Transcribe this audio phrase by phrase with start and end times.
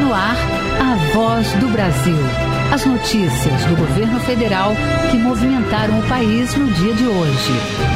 [0.00, 0.36] No ar
[0.80, 2.53] a voz do Brasil.
[2.74, 4.72] As notícias do governo federal
[5.08, 7.52] que movimentaram o país no dia de hoje.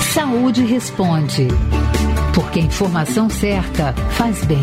[0.00, 1.48] Saúde Responde.
[2.34, 4.62] Porque a informação certa faz bem.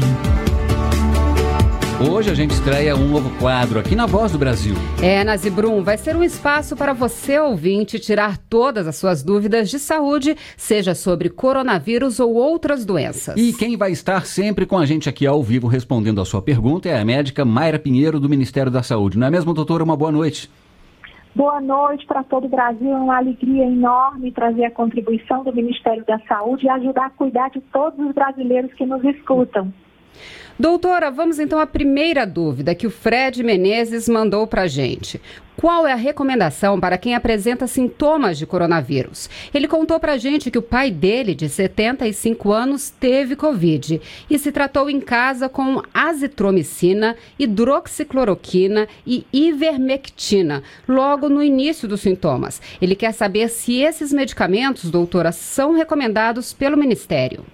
[1.97, 4.75] Hoje a gente estreia um novo quadro aqui na Voz do Brasil.
[5.01, 9.79] É, Nazibrum, vai ser um espaço para você, ouvinte, tirar todas as suas dúvidas de
[9.79, 13.37] saúde, seja sobre coronavírus ou outras doenças.
[13.37, 16.89] E quem vai estar sempre com a gente aqui ao vivo respondendo a sua pergunta
[16.89, 19.17] é a médica Mayra Pinheiro, do Ministério da Saúde.
[19.17, 19.81] Não é mesmo, doutora?
[19.81, 20.51] Uma boa noite.
[21.33, 22.91] Boa noite para todo o Brasil.
[22.91, 27.49] É uma alegria enorme trazer a contribuição do Ministério da Saúde e ajudar a cuidar
[27.51, 29.71] de todos os brasileiros que nos escutam.
[30.57, 35.19] Doutora, vamos então à primeira dúvida que o Fred Menezes mandou para a gente.
[35.57, 39.29] Qual é a recomendação para quem apresenta sintomas de coronavírus?
[39.53, 44.39] Ele contou para a gente que o pai dele, de 75 anos, teve Covid e
[44.39, 52.61] se tratou em casa com azitromicina, hidroxicloroquina e ivermectina, logo no início dos sintomas.
[52.81, 57.45] Ele quer saber se esses medicamentos, doutora, são recomendados pelo Ministério.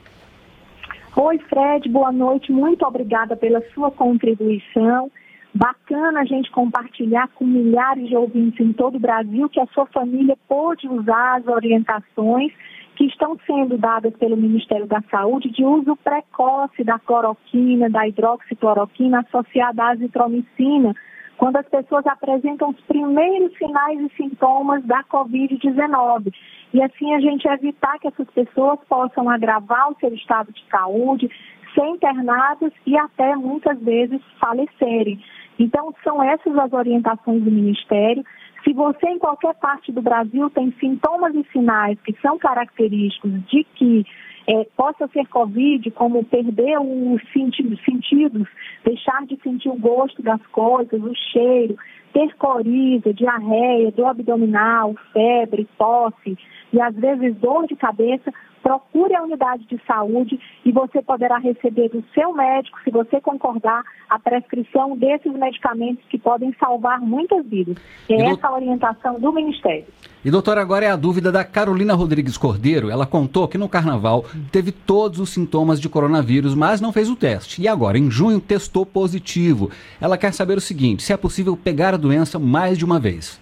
[1.14, 2.54] Oi, Fred, boa noite.
[2.54, 5.12] Muito obrigada pela sua contribuição.
[5.54, 9.86] Bacana a gente compartilhar com milhares de ouvintes em todo o Brasil que a sua
[9.88, 12.54] família pôde usar as orientações
[12.96, 19.20] que estão sendo dadas pelo Ministério da Saúde de uso precoce da cloroquina, da hidroxicloroquina
[19.20, 20.96] associada à azitromicina,
[21.42, 26.32] quando as pessoas apresentam os primeiros sinais e sintomas da Covid-19
[26.72, 31.28] e assim a gente evitar que essas pessoas possam agravar o seu estado de saúde,
[31.74, 35.20] ser internadas e até muitas vezes falecerem.
[35.58, 38.24] Então, são essas as orientações do Ministério.
[38.64, 43.64] Se você em qualquer parte do Brasil tem sintomas e sinais que são característicos de
[43.74, 44.06] que
[44.48, 48.48] é, possa ser Covid, como perder os sentidos, sentidos,
[48.84, 51.78] deixar de sentir o gosto das coisas, o cheiro,
[52.14, 56.38] ter coriza, diarreia, dor abdominal, febre, tosse,
[56.74, 61.90] e às vezes dor de cabeça, procure a unidade de saúde e você poderá receber
[61.90, 67.78] do seu médico, se você concordar, a prescrição desses medicamentos que podem salvar muitas vidas.
[68.10, 69.86] É essa a orientação do Ministério.
[70.24, 72.92] E doutora, agora é a dúvida da Carolina Rodrigues Cordeiro.
[72.92, 77.16] Ela contou que no carnaval teve todos os sintomas de coronavírus, mas não fez o
[77.16, 77.62] teste.
[77.62, 79.72] E agora, em junho, testou positivo.
[80.00, 83.40] Ela quer saber o seguinte: se é possível pegar a doença mais de uma vez.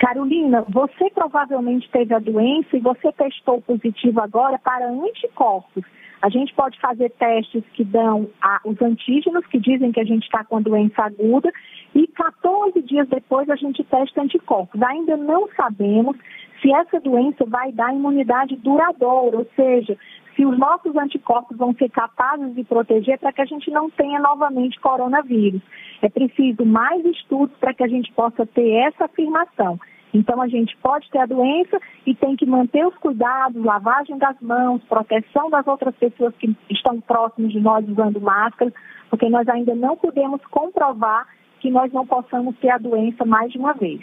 [0.00, 5.84] Carolina, você provavelmente teve a doença e você testou positivo agora para anticorpos.
[6.22, 10.24] A gente pode fazer testes que dão a, os antígenos, que dizem que a gente
[10.24, 11.52] está com a doença aguda,
[11.94, 14.82] e 14 dias depois a gente testa anticorpos.
[14.82, 16.16] Ainda não sabemos
[16.62, 19.98] se essa doença vai dar imunidade duradoura, ou seja,
[20.34, 24.20] se os nossos anticorpos vão ser capazes de proteger para que a gente não tenha
[24.20, 25.62] novamente coronavírus.
[26.02, 29.78] É preciso mais estudos para que a gente possa ter essa afirmação.
[30.12, 34.40] Então, a gente pode ter a doença e tem que manter os cuidados, lavagem das
[34.40, 38.72] mãos, proteção das outras pessoas que estão próximas de nós usando máscara,
[39.08, 41.28] porque nós ainda não podemos comprovar
[41.60, 44.00] que nós não possamos ter a doença mais de uma vez.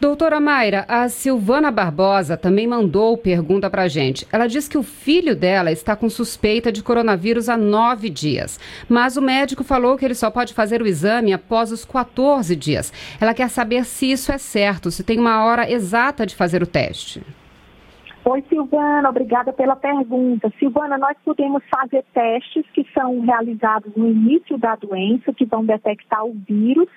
[0.00, 4.26] Doutora Mayra, a Silvana Barbosa também mandou pergunta para gente.
[4.32, 8.58] Ela diz que o filho dela está com suspeita de coronavírus há nove dias,
[8.88, 12.90] mas o médico falou que ele só pode fazer o exame após os 14 dias.
[13.20, 16.66] Ela quer saber se isso é certo, se tem uma hora exata de fazer o
[16.66, 17.22] teste.
[18.24, 20.52] Oi, Silvana, obrigada pela pergunta.
[20.58, 26.24] Silvana, nós podemos fazer testes que são realizados no início da doença, que vão detectar
[26.24, 26.88] o vírus,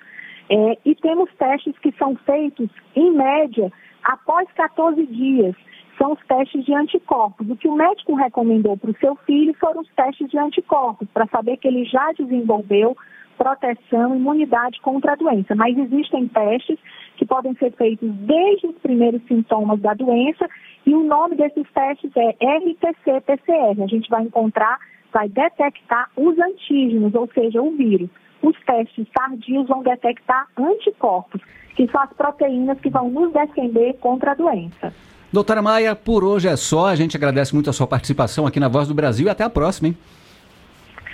[0.48, 5.54] é, e temos testes que são feitos, em média, após 14 dias.
[5.96, 7.48] São os testes de anticorpos.
[7.48, 11.26] O que o médico recomendou para o seu filho foram os testes de anticorpos, para
[11.28, 12.96] saber que ele já desenvolveu
[13.36, 15.54] proteção, imunidade contra a doença.
[15.54, 16.78] Mas existem testes
[17.16, 20.48] que podem ser feitos desde os primeiros sintomas da doença
[20.86, 23.82] e o nome desses testes é RTC-PCR.
[23.82, 24.78] A gente vai encontrar,
[25.14, 28.10] vai detectar os antígenos, ou seja, o vírus.
[28.42, 31.40] Os testes tardios vão detectar anticorpos,
[31.76, 34.92] que são as proteínas que vão nos defender contra a doença.
[35.32, 36.88] Doutora Maia, por hoje é só.
[36.88, 39.50] A gente agradece muito a sua participação aqui na Voz do Brasil e até a
[39.50, 39.96] próxima, hein?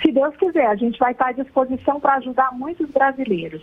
[0.01, 3.61] Se Deus quiser, a gente vai estar à disposição para ajudar muitos brasileiros.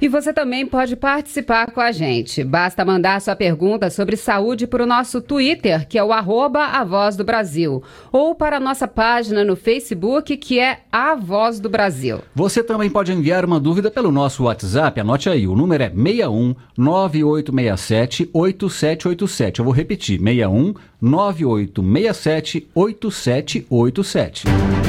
[0.00, 2.44] E você também pode participar com a gente.
[2.44, 6.84] Basta mandar sua pergunta sobre saúde para o nosso Twitter, que é o arroba A
[6.84, 7.82] Voz do Brasil,
[8.12, 12.20] ou para a nossa página no Facebook, que é A Voz do Brasil.
[12.34, 15.00] Você também pode enviar uma dúvida pelo nosso WhatsApp.
[15.00, 19.58] Anote aí, o número é 61 9867 8787.
[19.58, 24.85] Eu vou repetir, 61 9867 8787.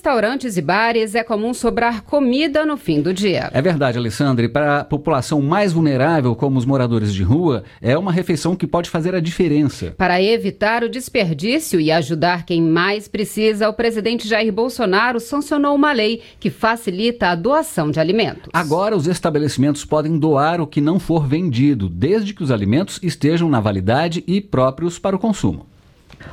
[0.00, 3.50] Restaurantes e bares é comum sobrar comida no fim do dia.
[3.52, 4.46] É verdade, Alessandra.
[4.46, 8.66] E para a população mais vulnerável, como os moradores de rua, é uma refeição que
[8.66, 9.92] pode fazer a diferença.
[9.98, 15.92] Para evitar o desperdício e ajudar quem mais precisa, o presidente Jair Bolsonaro sancionou uma
[15.92, 18.48] lei que facilita a doação de alimentos.
[18.54, 23.50] Agora, os estabelecimentos podem doar o que não for vendido, desde que os alimentos estejam
[23.50, 25.69] na validade e próprios para o consumo.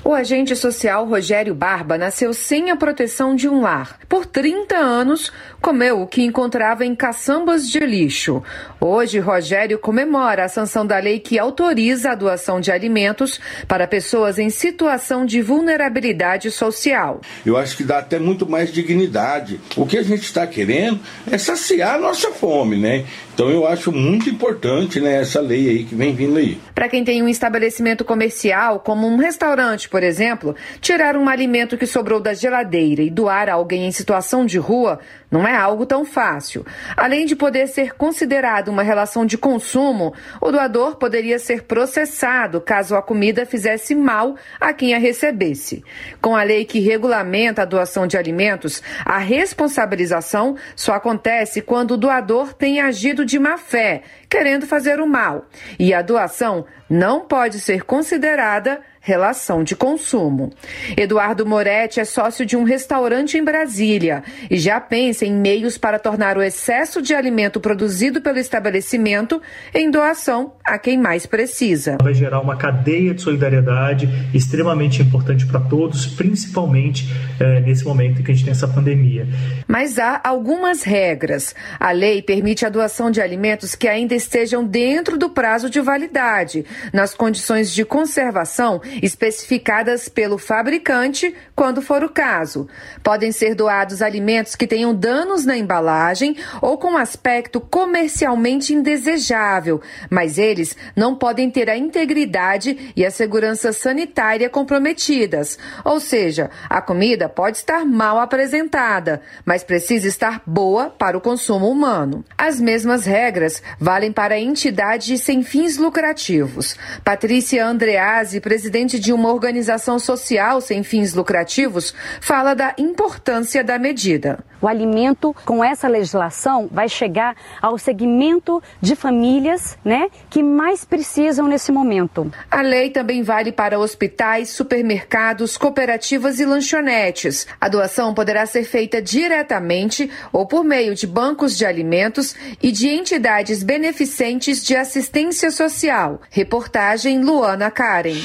[0.04, 4.00] O agente social Rogério Barba nasceu sem a proteção de um lar.
[4.08, 5.32] Por 30 anos,
[5.62, 8.42] comeu o que encontrava em caçambas de lixo.
[8.80, 14.40] Hoje, Rogério comemora a sanção da lei que autoriza a doação de alimentos para pessoas
[14.40, 17.22] em situação de vulnerabilidade social.
[17.46, 19.60] Eu acho que dá até muito mais dignidade.
[19.76, 21.00] O que a gente está querendo
[21.30, 23.06] é saciar a nossa fome, né?
[23.38, 26.60] Então eu acho muito importante né, essa lei aí que vem vindo aí.
[26.74, 31.86] Para quem tem um estabelecimento comercial, como um restaurante, por exemplo, tirar um alimento que
[31.86, 35.00] sobrou da geladeira e doar a alguém em situação de rua
[35.30, 36.66] não é algo tão fácil.
[36.96, 42.96] Além de poder ser considerado uma relação de consumo, o doador poderia ser processado caso
[42.96, 45.84] a comida fizesse mal a quem a recebesse.
[46.22, 51.98] Com a lei que regulamenta a doação de alimentos, a responsabilização só acontece quando o
[51.98, 55.46] doador tem agido de má fé, querendo fazer o mal.
[55.78, 60.52] E a doação não pode ser considerada relação de consumo.
[60.98, 64.22] Eduardo Moretti é sócio de um restaurante em Brasília
[64.52, 69.42] e já pensa em meios para tornar o excesso de alimento produzido pelo estabelecimento
[69.74, 71.98] em doação a quem mais precisa.
[72.04, 77.08] Vai gerar uma cadeia de solidariedade extremamente importante para todos, principalmente
[77.40, 79.26] é, nesse momento em que a gente tem essa pandemia.
[79.70, 81.56] Mas há algumas regras.
[81.80, 86.66] A lei permite a doação de alimentos que ainda estejam dentro do prazo de validade,
[86.92, 92.68] nas condições de conservação especificadas pelo fabricante, quando for o caso.
[93.04, 100.38] Podem ser doados alimentos que tenham danos na embalagem ou com aspecto comercialmente indesejável, mas
[100.38, 105.58] eles não podem ter a integridade e a segurança sanitária comprometidas.
[105.84, 111.70] Ou seja, a comida pode estar mal apresentada, mas precisa estar boa para o consumo
[111.70, 112.24] humano.
[112.38, 116.76] As mesmas regras valem para entidades sem fins lucrativos.
[117.04, 123.78] Patrícia Andreazzi, presidente presidente de uma organização social sem fins lucrativos, fala da importância da
[123.78, 124.40] medida.
[124.62, 131.48] O alimento, com essa legislação, vai chegar ao segmento de famílias né, que mais precisam
[131.48, 132.32] nesse momento.
[132.50, 137.46] A lei também vale para hospitais, supermercados, cooperativas e lanchonetes.
[137.62, 142.88] A doação poderá ser feita diretamente ou por meio de bancos de alimentos e de
[142.88, 146.20] entidades beneficentes de assistência social.
[146.32, 148.18] Reportagem Luana Karen.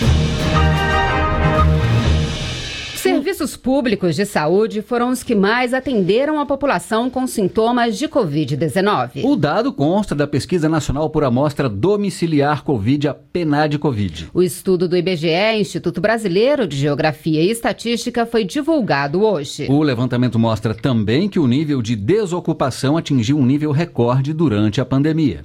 [3.03, 9.25] Serviços públicos de saúde foram os que mais atenderam a população com sintomas de Covid-19.
[9.25, 14.31] O dado consta da Pesquisa Nacional por Amostra Domiciliar Covid, a PNAD Covid.
[14.33, 19.67] O estudo do IBGE, Instituto Brasileiro de Geografia e Estatística, foi divulgado hoje.
[19.69, 24.85] O levantamento mostra também que o nível de desocupação atingiu um nível recorde durante a
[24.85, 25.45] pandemia.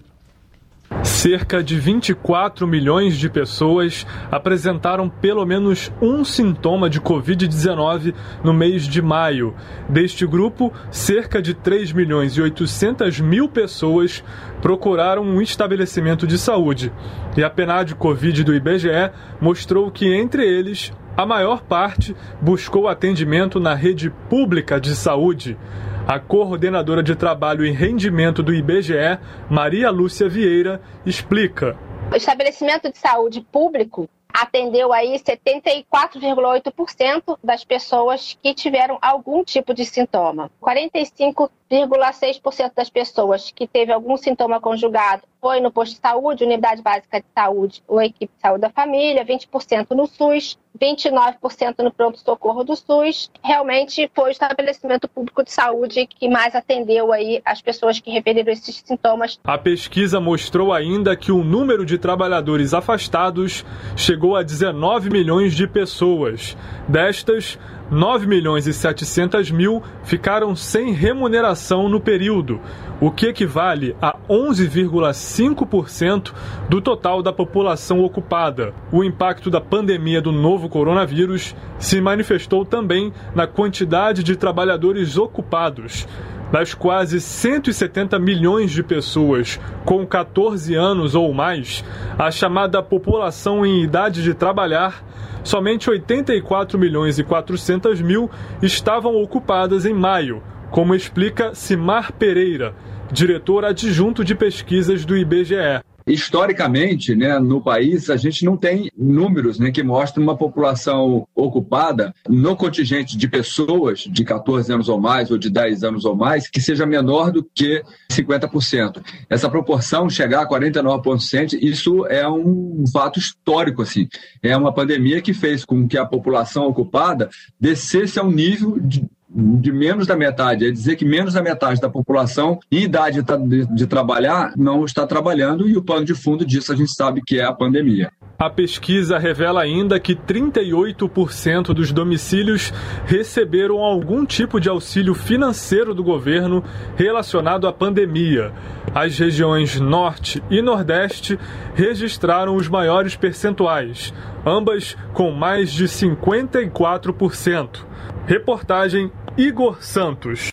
[1.04, 8.14] Cerca de 24 milhões de pessoas apresentaram pelo menos um sintoma de Covid-19
[8.44, 9.54] no mês de maio.
[9.90, 14.24] Deste grupo, cerca de 3 milhões e 800 mil pessoas
[14.62, 16.92] procuraram um estabelecimento de saúde.
[17.36, 23.60] E a PNAD Covid do IBGE mostrou que, entre eles, a maior parte buscou atendimento
[23.60, 25.58] na rede pública de saúde.
[26.08, 31.78] A coordenadora de trabalho e rendimento do IBGE, Maria Lúcia Vieira, explica.
[32.10, 39.84] O estabelecimento de saúde público atendeu aí 74,8% das pessoas que tiveram algum tipo de
[39.84, 40.50] sintoma.
[40.62, 47.20] 45,6% das pessoas que teve algum sintoma conjugado foi no posto de saúde, unidade básica
[47.20, 52.76] de saúde ou equipe de saúde da família, 20% no SUS, 29% no pronto-socorro do
[52.76, 53.30] SUS.
[53.44, 58.52] Realmente foi o estabelecimento público de saúde que mais atendeu aí as pessoas que referiram
[58.52, 59.40] esses sintomas.
[59.44, 63.66] A pesquisa mostrou ainda que o número de trabalhadores afastados
[63.96, 66.56] chegou a 19 milhões de pessoas.
[66.88, 67.58] Destas,
[67.90, 72.60] 9 milhões e 700 mil ficaram sem remuneração no período,
[73.00, 76.34] o que equivale a 11,5%
[76.68, 78.74] do total da população ocupada.
[78.92, 86.06] O impacto da pandemia do novo coronavírus se manifestou também na quantidade de trabalhadores ocupados.
[86.52, 91.84] Das quase 170 milhões de pessoas com 14 anos ou mais,
[92.18, 95.04] a chamada população em idade de trabalhar
[95.44, 98.30] somente 84 milhões e 400 mil
[98.62, 102.76] estavam ocupadas em maio, como explica Simar Pereira,
[103.12, 105.82] diretor adjunto de pesquisas do IBGE.
[106.08, 112.14] Historicamente, né, no país, a gente não tem números né, que mostram uma população ocupada
[112.30, 116.50] no contingente de pessoas de 14 anos ou mais, ou de 10 anos ou mais,
[116.50, 119.04] que seja menor do que 50%.
[119.30, 123.82] Essa proporção chegar a 49%, isso é um fato histórico.
[123.82, 124.08] Assim.
[124.42, 129.06] É uma pandemia que fez com que a população ocupada descesse a um nível de,
[129.38, 133.68] de menos da metade, é dizer que menos da metade da população em idade de,
[133.68, 137.40] de, trabalhar não está trabalhando e o pano de fundo disso a gente sabe que
[137.40, 138.12] é a pandemia.
[138.40, 142.74] A pesquisa revela ainda que 38% dos domicílios
[143.06, 146.64] receberam algum tipo de auxílio financeiro do governo
[146.96, 148.52] relacionado à pandemia.
[148.94, 151.38] As regiões Norte e Nordeste
[151.76, 154.12] registraram os maiores percentuais,
[154.44, 157.86] ambas com mais de 54%.
[158.26, 160.52] Reportagem Igor Santos.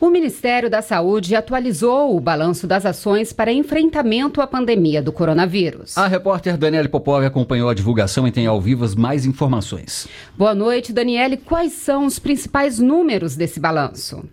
[0.00, 5.98] O Ministério da Saúde atualizou o balanço das ações para enfrentamento à pandemia do coronavírus.
[5.98, 10.08] A repórter Daniele Popov acompanhou a divulgação e tem ao vivo mais informações.
[10.34, 11.36] Boa noite, Daniele.
[11.36, 14.26] Quais são os principais números desse balanço?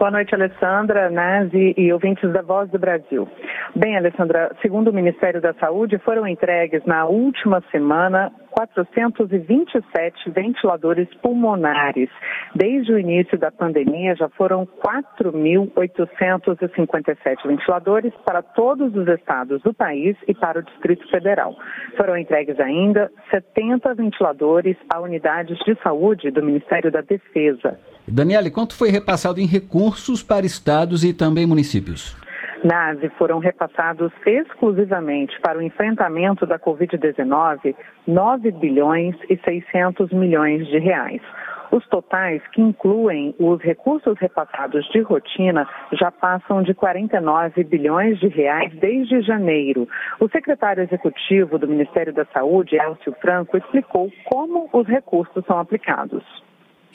[0.00, 3.28] Boa noite, Alessandra, Nazi e ouvintes da Voz do Brasil.
[3.74, 12.10] Bem, Alessandra, segundo o Ministério da Saúde, foram entregues na última semana 427 ventiladores pulmonares.
[12.56, 20.16] Desde o início da pandemia, já foram 4.857 ventiladores para todos os estados do país
[20.26, 21.54] e para o Distrito Federal.
[21.96, 27.78] Foram entregues ainda 70 ventiladores a unidades de saúde do Ministério da Defesa.
[28.08, 32.16] Daniele, quanto foi repassado em recursos para estados e também municípios?
[32.64, 37.74] NASE foram repassados exclusivamente para o enfrentamento da Covid-19
[38.06, 41.22] 9 bilhões e 600 milhões de reais.
[41.70, 48.28] Os totais, que incluem os recursos repassados de rotina, já passam de 49 bilhões de
[48.28, 49.86] reais desde janeiro.
[50.18, 56.24] O secretário executivo do Ministério da Saúde, Elcio Franco, explicou como os recursos são aplicados.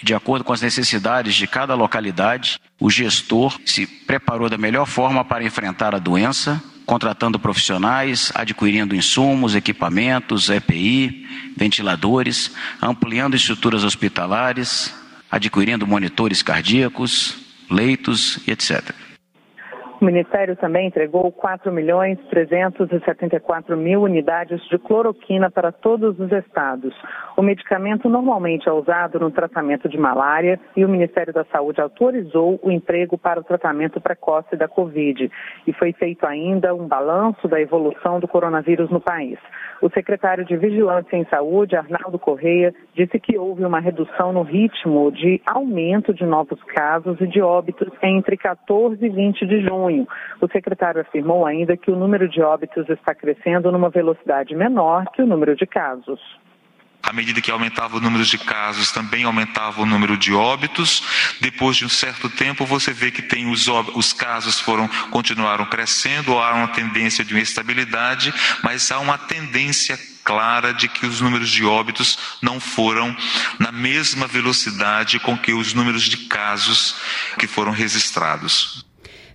[0.02, 5.24] De acordo com as necessidades de cada localidade, o gestor se preparou da melhor forma
[5.24, 14.94] para enfrentar a doença, contratando profissionais, adquirindo insumos, equipamentos, EPI, ventiladores, ampliando estruturas hospitalares,
[15.32, 17.36] adquirindo monitores cardíacos,
[17.70, 19.03] leitos etc.
[20.04, 26.94] O Ministério também entregou 4 milhões 374 mil unidades de cloroquina para todos os estados.
[27.38, 32.60] O medicamento normalmente é usado no tratamento de malária e o Ministério da Saúde autorizou
[32.62, 35.32] o emprego para o tratamento precoce da Covid.
[35.66, 39.40] E foi feito ainda um balanço da evolução do coronavírus no país.
[39.82, 45.12] O secretário de Vigilância em Saúde, Arnaldo Correia, disse que houve uma redução no ritmo
[45.12, 49.93] de aumento de novos casos e de óbitos entre 14 e 20 de junho.
[50.42, 55.22] O secretário afirmou ainda que o número de óbitos está crescendo numa velocidade menor que
[55.22, 56.20] o número de casos.
[57.04, 61.04] À medida que aumentava o número de casos, também aumentava o número de óbitos.
[61.42, 66.40] Depois de um certo tempo, você vê que tem os, os casos foram continuaram crescendo,
[66.40, 68.34] há uma tendência de uma estabilidade,
[68.64, 73.14] mas há uma tendência clara de que os números de óbitos não foram
[73.60, 76.96] na mesma velocidade com que os números de casos
[77.38, 78.86] que foram registrados.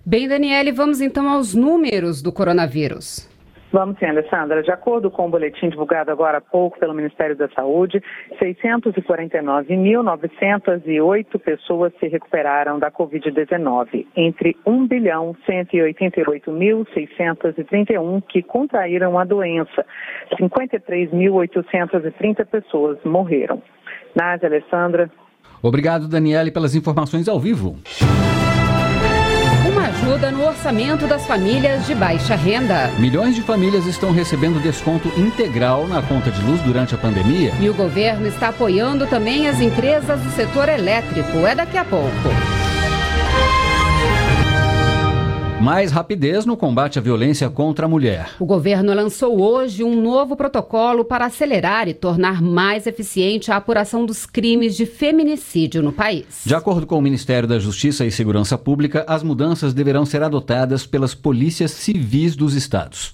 [0.05, 3.27] Bem, Daniele, vamos então aos números do coronavírus.
[3.71, 4.63] Vamos sim, Alessandra.
[4.63, 8.01] De acordo com o boletim divulgado agora há pouco pelo Ministério da Saúde,
[8.41, 19.85] 649.908 pessoas se recuperaram da Covid-19, entre 1 bilhão 188.631 que contraíram a doença.
[20.39, 23.61] 53.830 pessoas morreram.
[24.15, 25.11] Nádia, Alessandra.
[25.61, 27.77] Obrigado, Daniele, pelas informações ao vivo
[30.09, 32.87] ajuda no orçamento das famílias de baixa renda.
[32.97, 37.53] Milhões de famílias estão recebendo desconto integral na conta de luz durante a pandemia.
[37.59, 41.45] E o governo está apoiando também as empresas do setor elétrico.
[41.45, 42.09] É daqui a pouco.
[45.61, 48.29] Mais rapidez no combate à violência contra a mulher.
[48.39, 54.05] O governo lançou hoje um novo protocolo para acelerar e tornar mais eficiente a apuração
[54.05, 56.43] dos crimes de feminicídio no país.
[56.45, 60.85] De acordo com o Ministério da Justiça e Segurança Pública, as mudanças deverão ser adotadas
[60.85, 63.13] pelas polícias civis dos estados.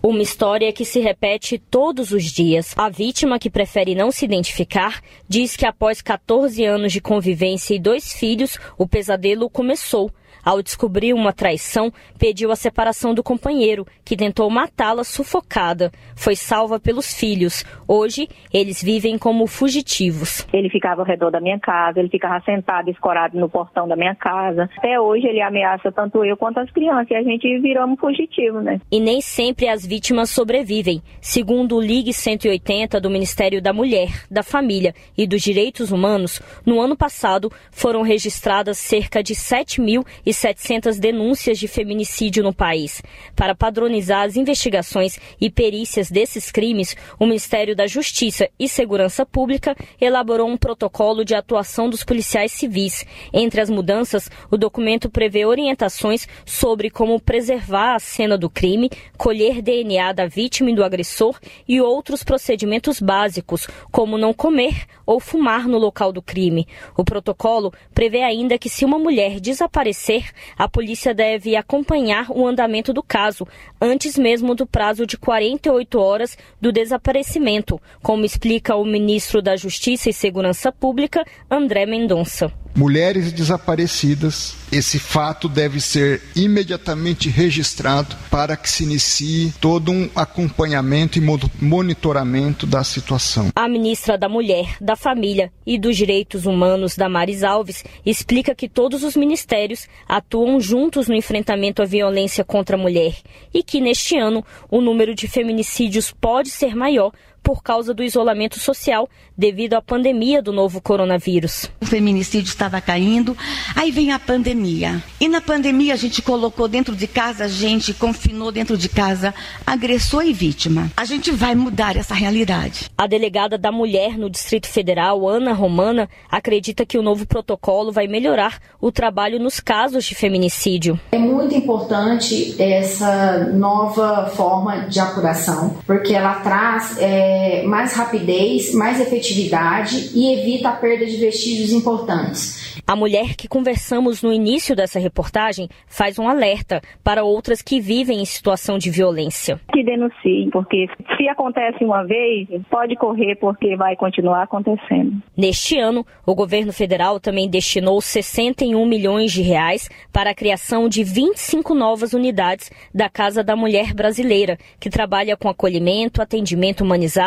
[0.00, 2.74] Uma história que se repete todos os dias.
[2.76, 7.80] A vítima, que prefere não se identificar, diz que após 14 anos de convivência e
[7.80, 10.12] dois filhos, o pesadelo começou
[10.44, 15.90] ao descobrir uma traição, pediu a separação do companheiro, que tentou matá-la sufocada.
[16.16, 17.64] Foi salva pelos filhos.
[17.86, 20.46] Hoje, eles vivem como fugitivos.
[20.52, 24.14] Ele ficava ao redor da minha casa, ele ficava sentado, escorado no portão da minha
[24.14, 24.68] casa.
[24.78, 28.80] Até hoje, ele ameaça tanto eu quanto as crianças e a gente viramos fugitivos, né?
[28.90, 31.02] E nem sempre as vítimas sobrevivem.
[31.20, 36.80] Segundo o Ligue 180 do Ministério da Mulher, da Família e dos Direitos Humanos, no
[36.80, 43.02] ano passado foram registradas cerca de 7 mil e 700 denúncias de feminicídio no país.
[43.34, 49.76] Para padronizar as investigações e perícias desses crimes, o Ministério da Justiça e Segurança Pública
[50.00, 53.04] elaborou um protocolo de atuação dos policiais civis.
[53.32, 59.60] Entre as mudanças, o documento prevê orientações sobre como preservar a cena do crime, colher
[59.62, 65.66] DNA da vítima e do agressor e outros procedimentos básicos, como não comer ou fumar
[65.66, 66.66] no local do crime.
[66.96, 70.21] O protocolo prevê ainda que se uma mulher desaparecer,
[70.56, 73.46] a polícia deve acompanhar o andamento do caso,
[73.80, 80.10] antes mesmo do prazo de 48 horas do desaparecimento, como explica o ministro da Justiça
[80.10, 84.56] e Segurança Pública, André Mendonça mulheres desaparecidas.
[84.70, 91.22] Esse fato deve ser imediatamente registrado para que se inicie todo um acompanhamento e
[91.60, 93.50] monitoramento da situação.
[93.54, 99.02] A ministra da Mulher, da Família e dos Direitos Humanos, Damares Alves, explica que todos
[99.02, 103.16] os ministérios atuam juntos no enfrentamento à violência contra a mulher
[103.52, 108.58] e que neste ano o número de feminicídios pode ser maior por causa do isolamento
[108.58, 111.70] social devido à pandemia do novo coronavírus.
[111.80, 113.36] O feminicídio estava caindo,
[113.74, 115.02] aí vem a pandemia.
[115.20, 119.34] E na pandemia a gente colocou dentro de casa, a gente confinou dentro de casa
[119.66, 120.90] agressor e vítima.
[120.96, 122.90] A gente vai mudar essa realidade.
[122.96, 128.06] A delegada da mulher no Distrito Federal, Ana Romana, acredita que o novo protocolo vai
[128.06, 130.98] melhorar o trabalho nos casos de feminicídio.
[131.10, 138.74] É muito importante essa nova forma de apuração, porque ela traz é, é, mais rapidez,
[138.74, 142.82] mais efetividade e evita a perda de vestígios importantes.
[142.86, 148.20] A mulher que conversamos no início dessa reportagem faz um alerta para outras que vivem
[148.20, 149.60] em situação de violência.
[149.72, 155.22] Que denunciem, porque se acontece uma vez, pode correr porque vai continuar acontecendo.
[155.36, 161.02] Neste ano, o governo federal também destinou 61 milhões de reais para a criação de
[161.04, 167.21] 25 novas unidades da Casa da Mulher Brasileira, que trabalha com acolhimento, atendimento humanizado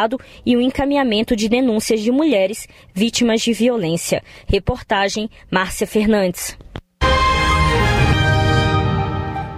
[0.45, 4.23] e o encaminhamento de denúncias de mulheres vítimas de violência.
[4.47, 6.57] Reportagem Márcia Fernandes.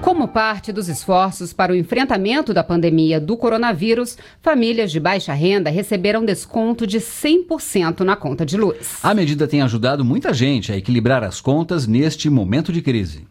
[0.07, 5.69] Como parte dos esforços para o enfrentamento da pandemia do coronavírus, famílias de baixa renda
[5.69, 8.99] receberam desconto de 100% na conta de luz.
[9.03, 13.27] A medida tem ajudado muita gente a equilibrar as contas neste momento de crise.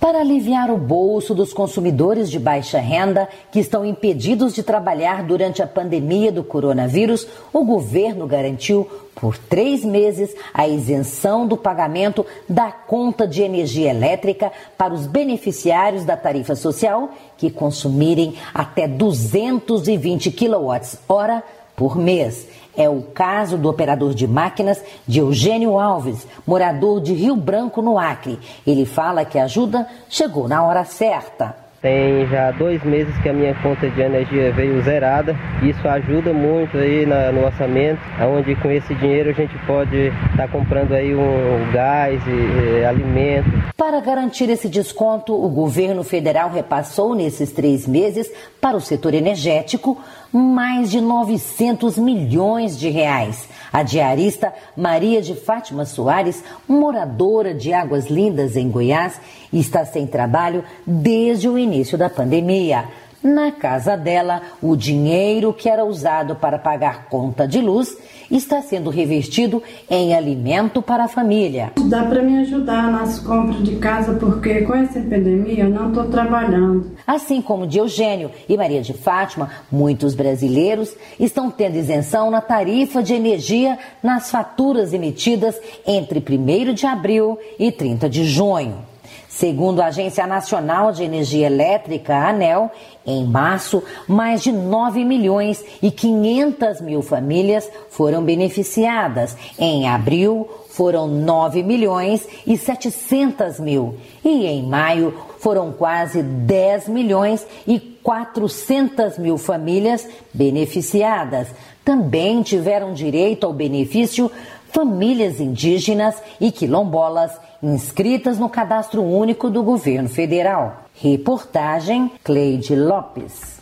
[0.00, 5.62] Para aliviar o bolso dos consumidores de baixa renda que estão impedidos de trabalhar durante
[5.62, 12.72] a pandemia do coronavírus, o governo garantiu por três meses a isenção do pagamento da
[12.72, 21.42] conta de energia elétrica para os beneficiários da tarifa social que consumirem até 220 kWh
[21.76, 22.46] por mês.
[22.80, 27.98] É o caso do operador de máquinas de Eugênio Alves, morador de Rio Branco, no
[27.98, 28.38] Acre.
[28.66, 31.54] Ele fala que a ajuda chegou na hora certa.
[31.82, 35.36] Tem já dois meses que a minha conta de energia veio zerada.
[35.62, 40.46] Isso ajuda muito aí na, no orçamento, onde com esse dinheiro a gente pode estar
[40.46, 43.50] tá comprando aí um gás e, e alimento.
[43.76, 49.98] Para garantir esse desconto, o governo federal repassou nesses três meses para o setor energético
[50.32, 53.48] mais de 900 milhões de reais.
[53.72, 59.20] A diarista Maria de Fátima Soares, moradora de Águas Lindas, em Goiás,
[59.52, 62.84] está sem trabalho desde o início da pandemia.
[63.22, 67.94] Na casa dela, o dinheiro que era usado para pagar conta de luz
[68.30, 71.70] está sendo revestido em alimento para a família.
[71.84, 76.04] Dá para me ajudar nas compras de casa porque com essa epidemia eu não estou
[76.06, 76.92] trabalhando.
[77.06, 83.02] Assim como de Eugênio e Maria de Fátima, muitos brasileiros estão tendo isenção na tarifa
[83.02, 88.90] de energia nas faturas emitidas entre 1 de abril e 30 de junho.
[89.28, 92.70] Segundo a Agência Nacional de Energia Elétrica, ANEL,
[93.06, 99.36] em março, mais de 9 milhões e 500 mil famílias foram beneficiadas.
[99.58, 103.96] Em abril, foram 9 milhões e 700 mil.
[104.24, 111.48] E em maio, foram quase 10 milhões e 400 mil famílias beneficiadas.
[111.84, 114.30] Também tiveram direito ao benefício
[114.72, 120.86] famílias indígenas e quilombolas inscritas no cadastro único do governo federal.
[120.94, 123.60] Reportagem Cleide Lopes.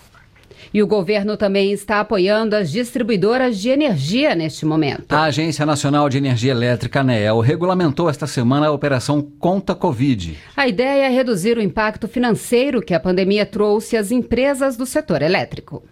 [0.72, 5.12] E o governo também está apoiando as distribuidoras de energia neste momento.
[5.12, 10.37] A Agência Nacional de Energia Elétrica, ANEEL, regulamentou esta semana a operação Conta Covid.
[10.54, 15.22] A ideia é reduzir o impacto financeiro que a pandemia trouxe às empresas do setor
[15.22, 15.82] elétrico.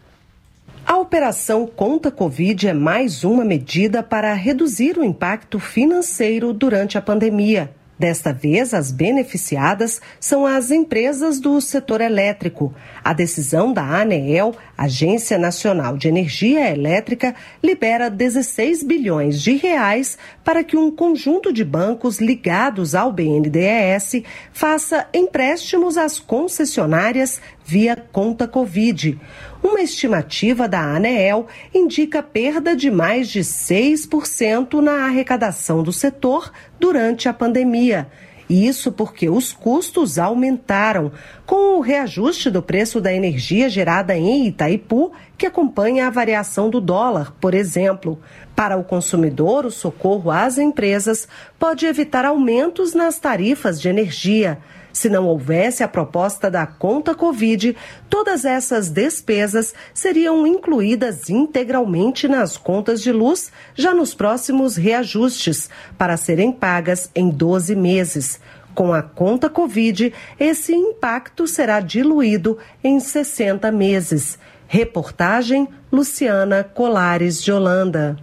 [0.86, 7.02] A operação Conta Covid é mais uma medida para reduzir o impacto financeiro durante a
[7.02, 7.70] pandemia.
[7.98, 12.74] Desta vez, as beneficiadas são as empresas do setor elétrico.
[13.02, 20.62] A decisão da ANEEL, Agência Nacional de Energia Elétrica, libera 16 bilhões de reais para
[20.62, 29.18] que um conjunto de bancos ligados ao BNDES faça empréstimos às concessionárias via conta Covid.
[29.66, 37.28] Uma estimativa da ANEEL indica perda de mais de 6% na arrecadação do setor durante
[37.28, 38.06] a pandemia.
[38.48, 41.10] Isso porque os custos aumentaram,
[41.44, 46.80] com o reajuste do preço da energia gerada em Itaipu, que acompanha a variação do
[46.80, 48.20] dólar, por exemplo.
[48.54, 51.26] Para o consumidor, o socorro às empresas
[51.58, 54.58] pode evitar aumentos nas tarifas de energia.
[54.96, 57.76] Se não houvesse a proposta da conta Covid,
[58.08, 66.16] todas essas despesas seriam incluídas integralmente nas contas de luz já nos próximos reajustes, para
[66.16, 68.40] serem pagas em 12 meses.
[68.74, 74.38] Com a conta Covid, esse impacto será diluído em 60 meses.
[74.66, 78.16] Reportagem Luciana Colares de Holanda.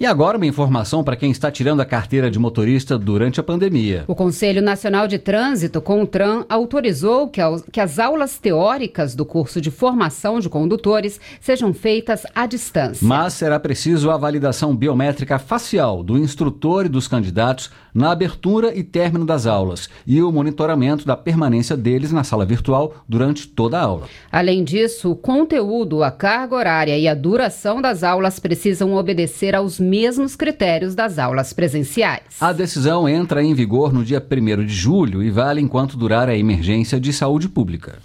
[0.00, 4.04] E agora uma informação para quem está tirando a carteira de motorista durante a pandemia.
[4.06, 7.40] O Conselho Nacional de Trânsito, CONTRAN, autorizou que,
[7.72, 13.04] que as aulas teóricas do curso de formação de condutores sejam feitas à distância.
[13.04, 18.84] Mas será preciso a validação biométrica facial do instrutor e dos candidatos na abertura e
[18.84, 23.82] término das aulas e o monitoramento da permanência deles na sala virtual durante toda a
[23.82, 24.06] aula.
[24.30, 29.80] Além disso, o conteúdo, a carga horária e a duração das aulas precisam obedecer aos
[29.88, 32.22] mesmos critérios das aulas presenciais.
[32.40, 36.36] A decisão entra em vigor no dia 1 de julho e vale enquanto durar a
[36.36, 37.98] emergência de saúde pública.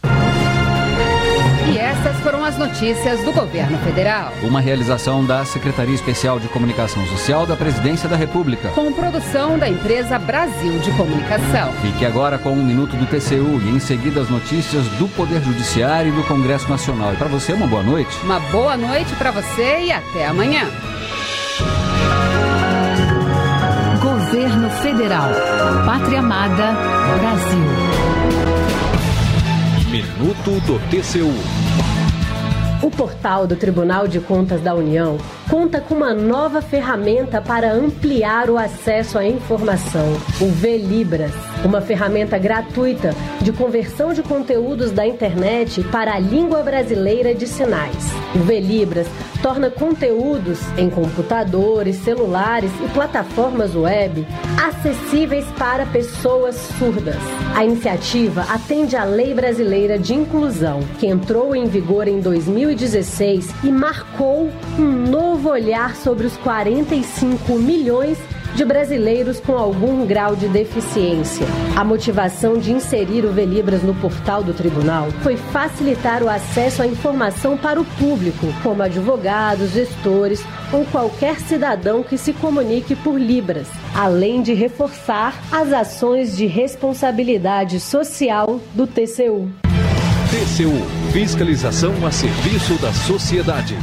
[1.72, 4.32] E essas foram as notícias do governo federal.
[4.44, 8.70] Uma realização da Secretaria Especial de Comunicação Social da Presidência da República.
[8.70, 11.72] Com produção da empresa Brasil de Comunicação.
[11.82, 16.14] Fique agora com um minuto do TCU e em seguida as notícias do Poder Judiciário
[16.14, 17.14] e do Congresso Nacional.
[17.14, 18.16] E para você, uma boa noite.
[18.24, 20.70] Uma boa noite para você e até amanhã.
[24.02, 25.30] Governo Federal.
[25.86, 26.74] Pátria Amada,
[27.20, 27.66] Brasil.
[29.92, 31.34] Minuto do TCU.
[32.82, 35.18] O portal do Tribunal de Contas da União
[35.50, 41.53] conta com uma nova ferramenta para ampliar o acesso à informação, o VLibras.
[41.64, 48.12] Uma ferramenta gratuita de conversão de conteúdos da internet para a língua brasileira de sinais.
[48.36, 49.08] O Velibras
[49.42, 54.26] torna conteúdos em computadores, celulares e plataformas web
[54.58, 57.18] acessíveis para pessoas surdas.
[57.56, 63.72] A iniciativa atende à Lei Brasileira de Inclusão, que entrou em vigor em 2016 e
[63.72, 64.50] marcou
[64.80, 71.48] um novo olhar sobre os 45 milhões de brasileiros com algum grau de deficiência.
[71.76, 76.88] A motivação de inserir o Velibras no portal do tribunal foi facilitar o acesso à
[76.88, 83.68] informação para o público, como advogados, gestores ou qualquer cidadão que se comunique por Libras,
[83.96, 89.50] além de reforçar as ações de responsabilidade social do TCU.
[90.30, 93.78] TCU Fiscalização a serviço da sociedade.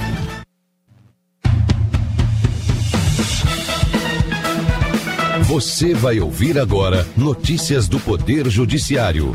[5.51, 9.35] Você vai ouvir agora notícias do Poder Judiciário.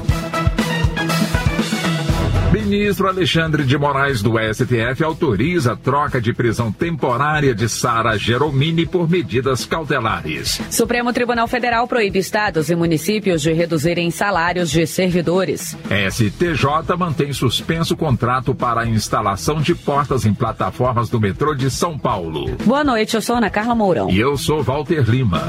[2.54, 8.86] Ministro Alexandre de Moraes do STF autoriza a troca de prisão temporária de Sara Geromini
[8.86, 10.62] por medidas cautelares.
[10.71, 15.78] Supremo Tribunal Federal proíbe estados e municípios de reduzirem salários de servidores.
[16.10, 21.69] STJ mantém suspenso o contrato para a instalação de portas em plataformas do metrô de
[21.69, 22.56] São Paulo.
[22.63, 24.10] Boa noite, eu sou Ana Carla Mourão.
[24.10, 25.43] E eu sou Walter Lima.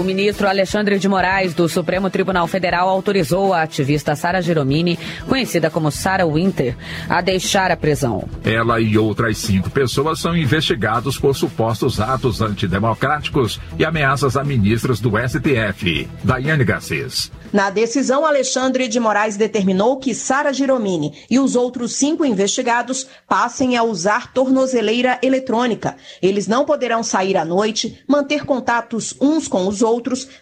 [0.00, 5.68] O ministro Alexandre de Moraes, do Supremo Tribunal Federal, autorizou a ativista Sara Giromini, conhecida
[5.68, 6.74] como Sara Winter,
[7.06, 8.26] a deixar a prisão.
[8.42, 15.00] Ela e outras cinco pessoas são investigados por supostos atos antidemocráticos e ameaças a ministros
[15.00, 16.08] do STF.
[16.24, 17.30] Daiane Garcês.
[17.52, 23.76] Na decisão, Alexandre de Moraes determinou que Sara Giromini e os outros cinco investigados passem
[23.76, 25.94] a usar tornozeleira eletrônica.
[26.22, 29.89] Eles não poderão sair à noite, manter contatos uns com os outros,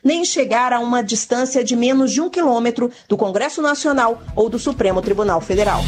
[0.04, 4.58] nem chegar a uma distância de menos de um quilômetro do Congresso Nacional ou do
[4.58, 5.80] Supremo Tribunal Federal.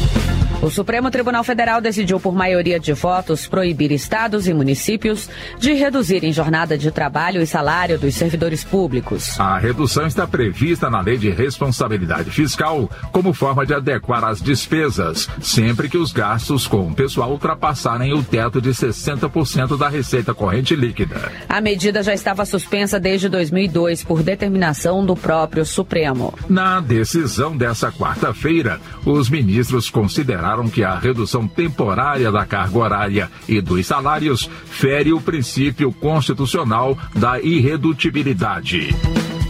[0.61, 6.31] O Supremo Tribunal Federal decidiu, por maioria de votos, proibir estados e municípios de reduzirem
[6.31, 9.39] jornada de trabalho e salário dos servidores públicos.
[9.39, 15.27] A redução está prevista na Lei de Responsabilidade Fiscal como forma de adequar as despesas,
[15.41, 20.75] sempre que os gastos com o pessoal ultrapassarem o teto de 60% da receita corrente
[20.75, 21.31] líquida.
[21.49, 26.35] A medida já estava suspensa desde 2002 por determinação do próprio Supremo.
[26.47, 33.61] Na decisão dessa quarta-feira, os ministros consideraram que a redução temporária da carga horária e
[33.61, 38.89] dos salários fere o princípio constitucional da irredutibilidade.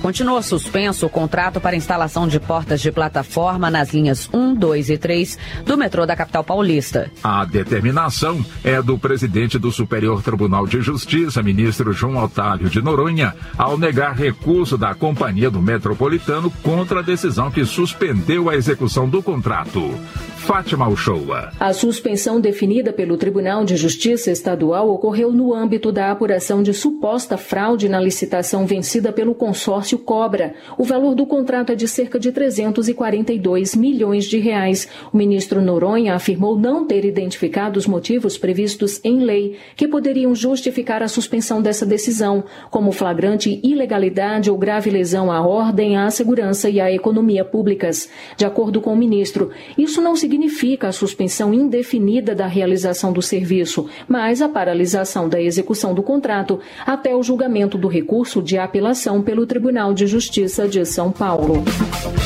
[0.02, 4.98] Continua suspenso o contrato para instalação de portas de plataforma nas linhas 1, 2 e
[4.98, 7.12] 3 do metrô da capital paulista.
[7.24, 13.36] A determinação é do presidente do Superior Tribunal de Justiça, ministro João Otávio de Noronha,
[13.56, 19.22] ao negar recurso da Companhia do Metropolitano contra a decisão que suspendeu a execução do
[19.22, 19.94] contrato.
[20.42, 21.52] Fátima Uchoa.
[21.60, 27.38] A suspensão definida pelo Tribunal de Justiça Estadual ocorreu no âmbito da apuração de suposta
[27.38, 30.54] fraude na licitação vencida pelo consórcio Cobra.
[30.78, 34.88] O valor do contrato é de cerca de 342 milhões de reais.
[35.12, 41.02] O ministro Noronha afirmou não ter identificado os motivos previstos em lei que poderiam justificar
[41.04, 46.80] a suspensão dessa decisão, como flagrante ilegalidade ou grave lesão à ordem, à segurança e
[46.80, 48.10] à economia públicas.
[48.38, 53.88] De acordo com o ministro, isso não significa a suspensão indefinida da realização do serviço,
[54.08, 59.46] mas a paralisação da execução do contrato até o julgamento do recurso de apelação pelo
[59.46, 61.64] Tribunal de Justiça de São Paulo.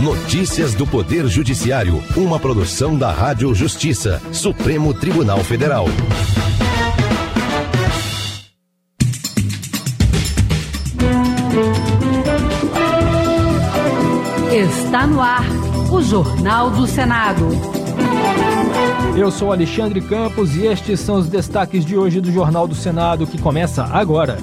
[0.01, 5.85] Notícias do Poder Judiciário, uma produção da Rádio Justiça, Supremo Tribunal Federal.
[14.51, 15.45] Está no ar
[15.91, 17.47] o Jornal do Senado.
[19.17, 23.25] Eu sou Alexandre Campos e estes são os destaques de hoje do Jornal do Senado
[23.25, 24.37] que começa agora.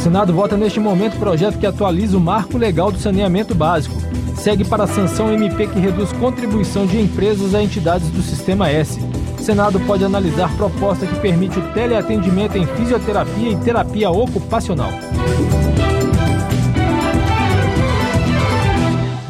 [0.00, 3.94] Senado vota neste momento projeto que atualiza o marco legal do saneamento básico.
[4.34, 8.98] Segue para a sanção MP que reduz contribuição de empresas a entidades do Sistema S.
[9.38, 14.90] Senado pode analisar proposta que permite o teleatendimento em fisioterapia e terapia ocupacional.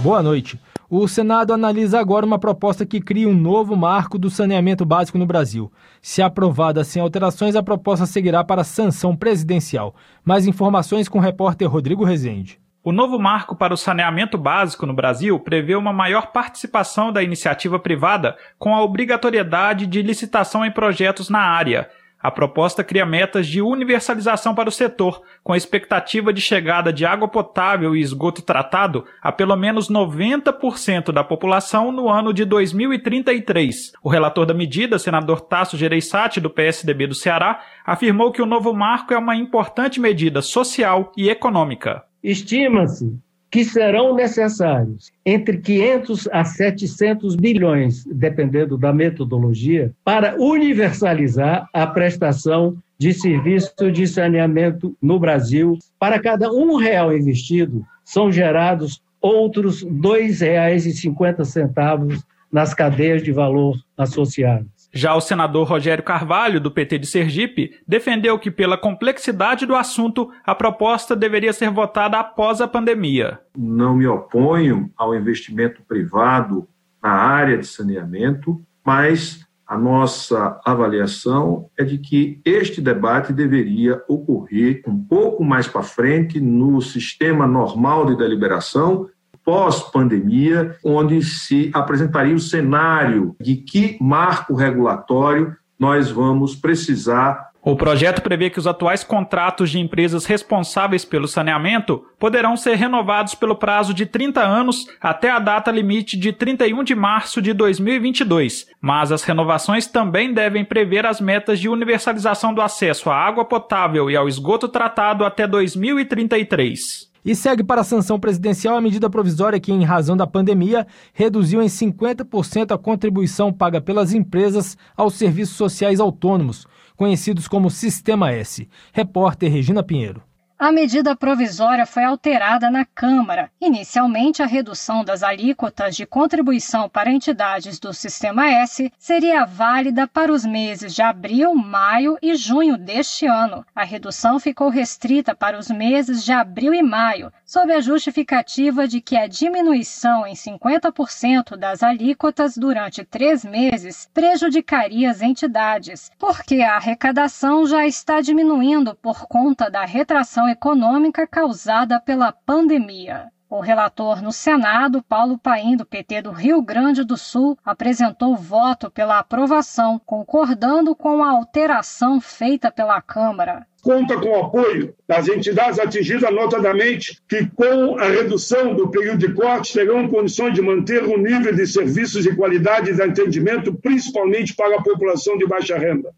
[0.04, 0.56] Boa noite.
[0.92, 5.24] O Senado analisa agora uma proposta que cria um novo marco do saneamento básico no
[5.24, 5.70] Brasil.
[6.02, 9.94] Se aprovada sem alterações, a proposta seguirá para sanção presidencial.
[10.24, 12.60] Mais informações com o repórter Rodrigo Rezende.
[12.82, 17.78] O novo marco para o saneamento básico no Brasil prevê uma maior participação da iniciativa
[17.78, 21.88] privada com a obrigatoriedade de licitação em projetos na área
[22.22, 27.06] a proposta cria metas de universalização para o setor, com a expectativa de chegada de
[27.06, 33.92] água potável e esgoto tratado a pelo menos 90% da população no ano de 2033.
[34.02, 38.72] O relator da medida, senador Tasso Gereissati, do PSDB do Ceará, afirmou que o novo
[38.74, 42.04] marco é uma importante medida social e econômica.
[42.22, 43.18] Estima-se
[43.50, 52.76] que serão necessários entre 500 a 700 bilhões, dependendo da metodologia, para universalizar a prestação
[52.96, 55.76] de serviço de saneamento no Brasil.
[55.98, 64.79] Para cada um real investido, são gerados outros R$ 2,50 nas cadeias de valor associadas.
[64.92, 70.30] Já o senador Rogério Carvalho, do PT de Sergipe, defendeu que, pela complexidade do assunto,
[70.44, 73.38] a proposta deveria ser votada após a pandemia.
[73.56, 76.66] Não me oponho ao investimento privado
[77.02, 84.82] na área de saneamento, mas a nossa avaliação é de que este debate deveria ocorrer
[84.84, 89.08] um pouco mais para frente no sistema normal de deliberação
[89.50, 98.22] pós-pandemia, onde se apresentaria o cenário de que marco regulatório nós vamos precisar o projeto
[98.22, 103.92] prevê que os atuais contratos de empresas responsáveis pelo saneamento poderão ser renovados pelo prazo
[103.92, 109.24] de 30 anos até a data limite de 31 de março de 2022, mas as
[109.24, 114.26] renovações também devem prever as metas de universalização do acesso à água potável e ao
[114.26, 117.09] esgoto tratado até 2033.
[117.24, 121.62] E segue para a sanção presidencial a medida provisória que, em razão da pandemia, reduziu
[121.62, 128.68] em 50% a contribuição paga pelas empresas aos serviços sociais autônomos, conhecidos como Sistema S.
[128.92, 130.29] Repórter Regina Pinheiro.
[130.62, 133.50] A medida provisória foi alterada na Câmara.
[133.58, 140.30] Inicialmente, a redução das alíquotas de contribuição para entidades do Sistema S seria válida para
[140.30, 143.64] os meses de abril, maio e junho deste ano.
[143.74, 149.00] A redução ficou restrita para os meses de abril e maio, sob a justificativa de
[149.00, 156.76] que a diminuição em 50% das alíquotas durante três meses prejudicaria as entidades, porque a
[156.76, 163.28] arrecadação já está diminuindo por conta da retração econômica causada pela pandemia.
[163.50, 168.88] O relator no Senado, Paulo Paim, do PT do Rio Grande do Sul, apresentou voto
[168.88, 173.66] pela aprovação, concordando com a alteração feita pela Câmara.
[173.82, 179.34] Conta com o apoio das entidades atingidas, notadamente que, com a redução do período de
[179.34, 184.76] corte, terão condições de manter o nível de serviços de qualidade de atendimento, principalmente para
[184.76, 186.14] a população de baixa renda.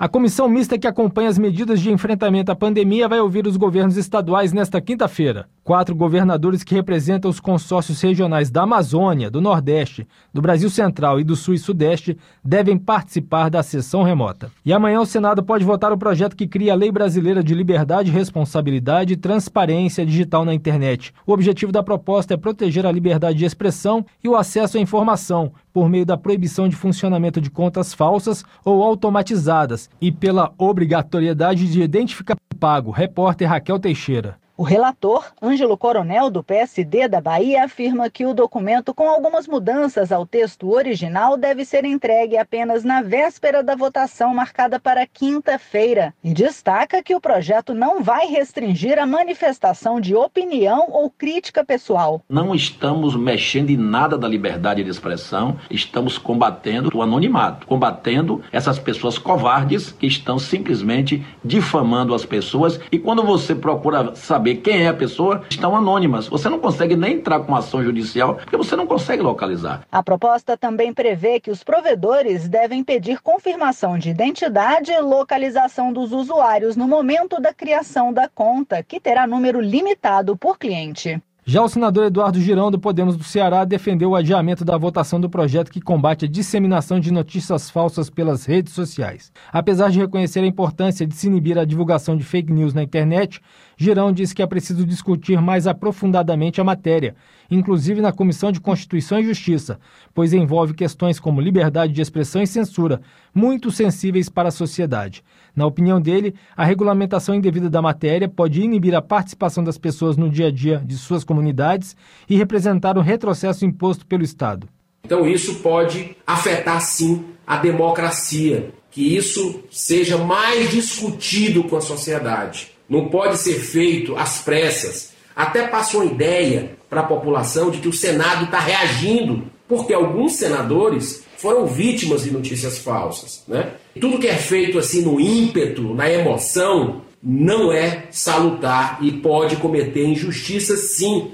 [0.00, 3.96] A comissão mista que acompanha as medidas de enfrentamento à pandemia vai ouvir os governos
[3.96, 5.48] estaduais nesta quinta-feira.
[5.68, 11.24] Quatro governadores que representam os consórcios regionais da Amazônia, do Nordeste, do Brasil Central e
[11.24, 14.50] do Sul e Sudeste devem participar da sessão remota.
[14.64, 18.10] E amanhã o Senado pode votar o projeto que cria a Lei Brasileira de Liberdade,
[18.10, 21.12] Responsabilidade e Transparência Digital na Internet.
[21.26, 25.52] O objetivo da proposta é proteger a liberdade de expressão e o acesso à informação
[25.70, 31.82] por meio da proibição de funcionamento de contas falsas ou automatizadas e pela obrigatoriedade de
[31.82, 32.90] identificar pago.
[32.90, 34.47] Repórter Raquel Teixeira.
[34.58, 40.10] O relator, Ângelo Coronel, do PSD da Bahia, afirma que o documento, com algumas mudanças
[40.10, 46.12] ao texto original, deve ser entregue apenas na véspera da votação marcada para quinta-feira.
[46.24, 52.20] E destaca que o projeto não vai restringir a manifestação de opinião ou crítica pessoal.
[52.28, 58.76] Não estamos mexendo em nada da liberdade de expressão, estamos combatendo o anonimato, combatendo essas
[58.76, 62.80] pessoas covardes que estão simplesmente difamando as pessoas.
[62.90, 66.28] E quando você procura saber saber quem é a pessoa, estão anônimas.
[66.28, 69.82] Você não consegue nem entrar com ação judicial porque você não consegue localizar.
[69.90, 76.12] A proposta também prevê que os provedores devem pedir confirmação de identidade e localização dos
[76.12, 81.20] usuários no momento da criação da conta, que terá número limitado por cliente.
[81.50, 85.30] Já o senador Eduardo Girão, do Podemos do Ceará, defendeu o adiamento da votação do
[85.30, 89.32] projeto que combate a disseminação de notícias falsas pelas redes sociais.
[89.50, 93.40] Apesar de reconhecer a importância de se inibir a divulgação de fake news na internet,
[93.80, 97.14] Girão disse que é preciso discutir mais aprofundadamente a matéria,
[97.48, 99.78] inclusive na Comissão de Constituição e Justiça,
[100.12, 103.00] pois envolve questões como liberdade de expressão e censura,
[103.32, 105.22] muito sensíveis para a sociedade.
[105.54, 110.28] Na opinião dele, a regulamentação indevida da matéria pode inibir a participação das pessoas no
[110.28, 111.96] dia a dia de suas comunidades
[112.28, 114.68] e representar um retrocesso imposto pelo Estado.
[115.04, 122.76] Então, isso pode afetar sim a democracia, que isso seja mais discutido com a sociedade
[122.88, 125.12] não pode ser feito às pressas.
[125.36, 130.32] Até passou uma ideia para a população de que o Senado está reagindo, porque alguns
[130.32, 133.44] senadores foram vítimas de notícias falsas.
[133.46, 133.72] Né?
[134.00, 140.04] Tudo que é feito assim no ímpeto, na emoção, não é salutar e pode cometer
[140.04, 141.32] injustiça sim.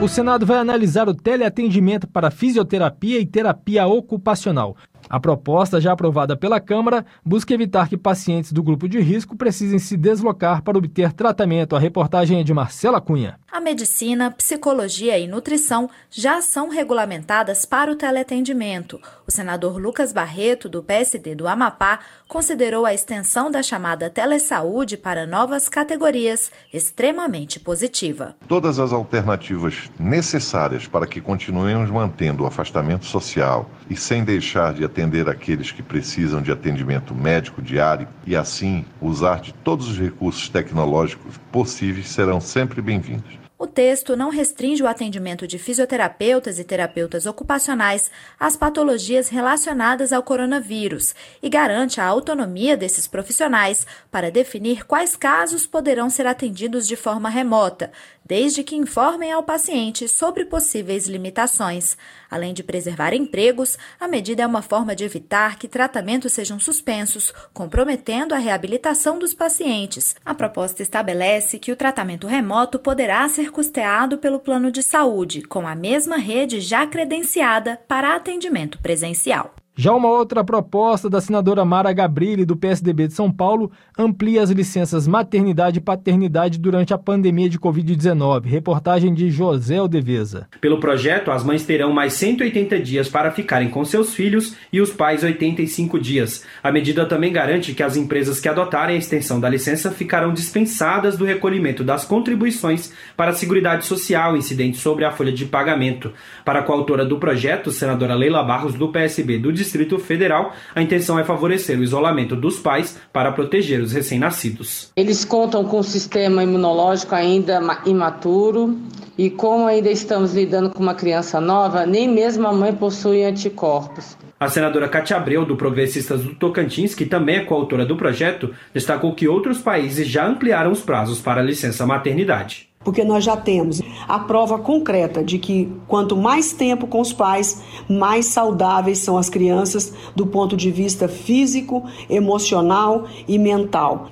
[0.00, 4.76] O Senado vai analisar o teleatendimento para fisioterapia e terapia ocupacional.
[5.08, 9.78] A proposta, já aprovada pela Câmara, busca evitar que pacientes do grupo de risco precisem
[9.78, 11.74] se deslocar para obter tratamento.
[11.74, 13.38] A reportagem é de Marcela Cunha.
[13.50, 19.00] A medicina, psicologia e nutrição já são regulamentadas para o teleatendimento.
[19.26, 25.26] O senador Lucas Barreto, do PSD do Amapá, considerou a extensão da chamada telesaúde para
[25.26, 28.36] novas categorias extremamente positiva.
[28.46, 34.84] Todas as alternativas necessárias para que continuemos mantendo o afastamento social e sem deixar de
[34.84, 40.48] atender aqueles que precisam de atendimento médico diário e, assim, usar de todos os recursos
[40.50, 43.47] tecnológicos possíveis serão sempre bem-vindos.
[43.60, 50.22] O texto não restringe o atendimento de fisioterapeutas e terapeutas ocupacionais às patologias relacionadas ao
[50.22, 56.94] coronavírus e garante a autonomia desses profissionais para definir quais casos poderão ser atendidos de
[56.94, 57.90] forma remota,
[58.28, 61.96] desde que informem ao paciente sobre possíveis limitações.
[62.30, 67.32] Além de preservar empregos, a medida é uma forma de evitar que tratamentos sejam suspensos,
[67.54, 70.14] comprometendo a reabilitação dos pacientes.
[70.24, 75.66] A proposta estabelece que o tratamento remoto poderá ser custeado pelo plano de saúde, com
[75.66, 79.57] a mesma rede já credenciada para atendimento presencial.
[79.80, 84.50] Já uma outra proposta da senadora Mara Gabrilli, do PSDB de São Paulo, amplia as
[84.50, 88.46] licenças maternidade e paternidade durante a pandemia de Covid-19.
[88.46, 90.48] Reportagem de José Aldeveza.
[90.60, 94.90] Pelo projeto, as mães terão mais 180 dias para ficarem com seus filhos e os
[94.90, 96.44] pais 85 dias.
[96.60, 101.16] A medida também garante que as empresas que adotarem a extensão da licença ficarão dispensadas
[101.16, 106.12] do recolhimento das contribuições para a Seguridade Social incidentes sobre a folha de pagamento.
[106.44, 109.67] Para a coautora do projeto, senadora Leila Barros, do PSB do Distrito
[109.98, 114.92] Federal, a intenção é favorecer o isolamento dos pais para proteger os recém-nascidos.
[114.96, 118.78] Eles contam com um sistema imunológico ainda imaturo
[119.16, 124.16] e como ainda estamos lidando com uma criança nova, nem mesmo a mãe possui anticorpos.
[124.38, 129.14] A senadora Cátia Abreu, do Progressistas do Tocantins, que também é coautora do projeto, destacou
[129.14, 133.80] que outros países já ampliaram os prazos para a licença maternidade porque nós já temos
[134.06, 139.28] a prova concreta de que quanto mais tempo com os pais, mais saudáveis são as
[139.28, 144.10] crianças do ponto de vista físico, emocional e mental.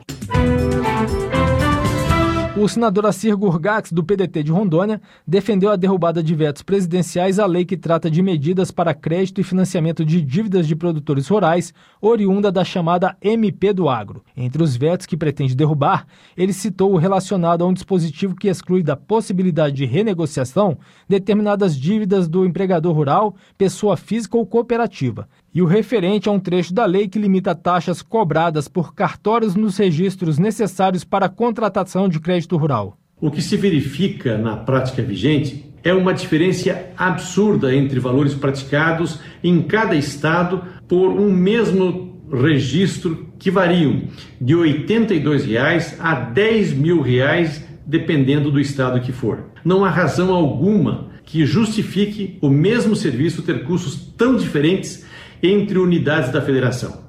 [2.58, 7.44] O senador Assir Gurgax, do PDT de Rondônia, defendeu a derrubada de vetos presidenciais à
[7.44, 12.50] lei que trata de medidas para crédito e financiamento de dívidas de produtores rurais, oriunda
[12.50, 14.24] da chamada MP do Agro.
[14.34, 18.82] Entre os vetos que pretende derrubar, ele citou o relacionado a um dispositivo que exclui
[18.82, 25.64] da possibilidade de renegociação determinadas dívidas do empregador rural, pessoa física ou cooperativa, e o
[25.64, 31.02] referente a um trecho da lei que limita taxas cobradas por cartórios nos registros necessários
[31.02, 32.98] para a contratação de crédito rural.
[33.18, 39.62] O que se verifica na prática vigente é uma diferença absurda entre valores praticados em
[39.62, 44.02] cada estado por um mesmo registro que variam
[44.38, 49.46] de 82 reais a 10 mil reais, dependendo do estado que for.
[49.64, 55.04] Não há razão alguma que justifique o mesmo serviço ter custos tão diferentes
[55.42, 57.04] entre unidades da federação.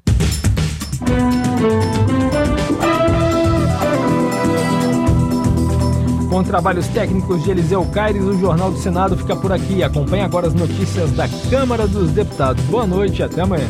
[6.29, 9.81] Com trabalhos técnicos de Eliseu Caires, o Jornal do Senado fica por aqui.
[9.81, 12.63] Acompanhe agora as notícias da Câmara dos Deputados.
[12.65, 13.67] Boa noite e até amanhã.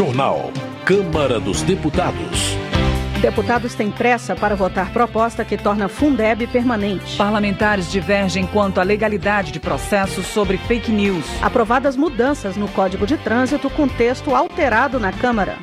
[0.00, 0.50] Jornal.
[0.86, 2.56] Câmara dos Deputados.
[3.20, 7.18] Deputados têm pressa para votar proposta que torna Fundeb permanente.
[7.18, 11.26] Parlamentares divergem quanto à legalidade de processos sobre fake news.
[11.42, 15.58] Aprovadas mudanças no Código de Trânsito com texto alterado na Câmara.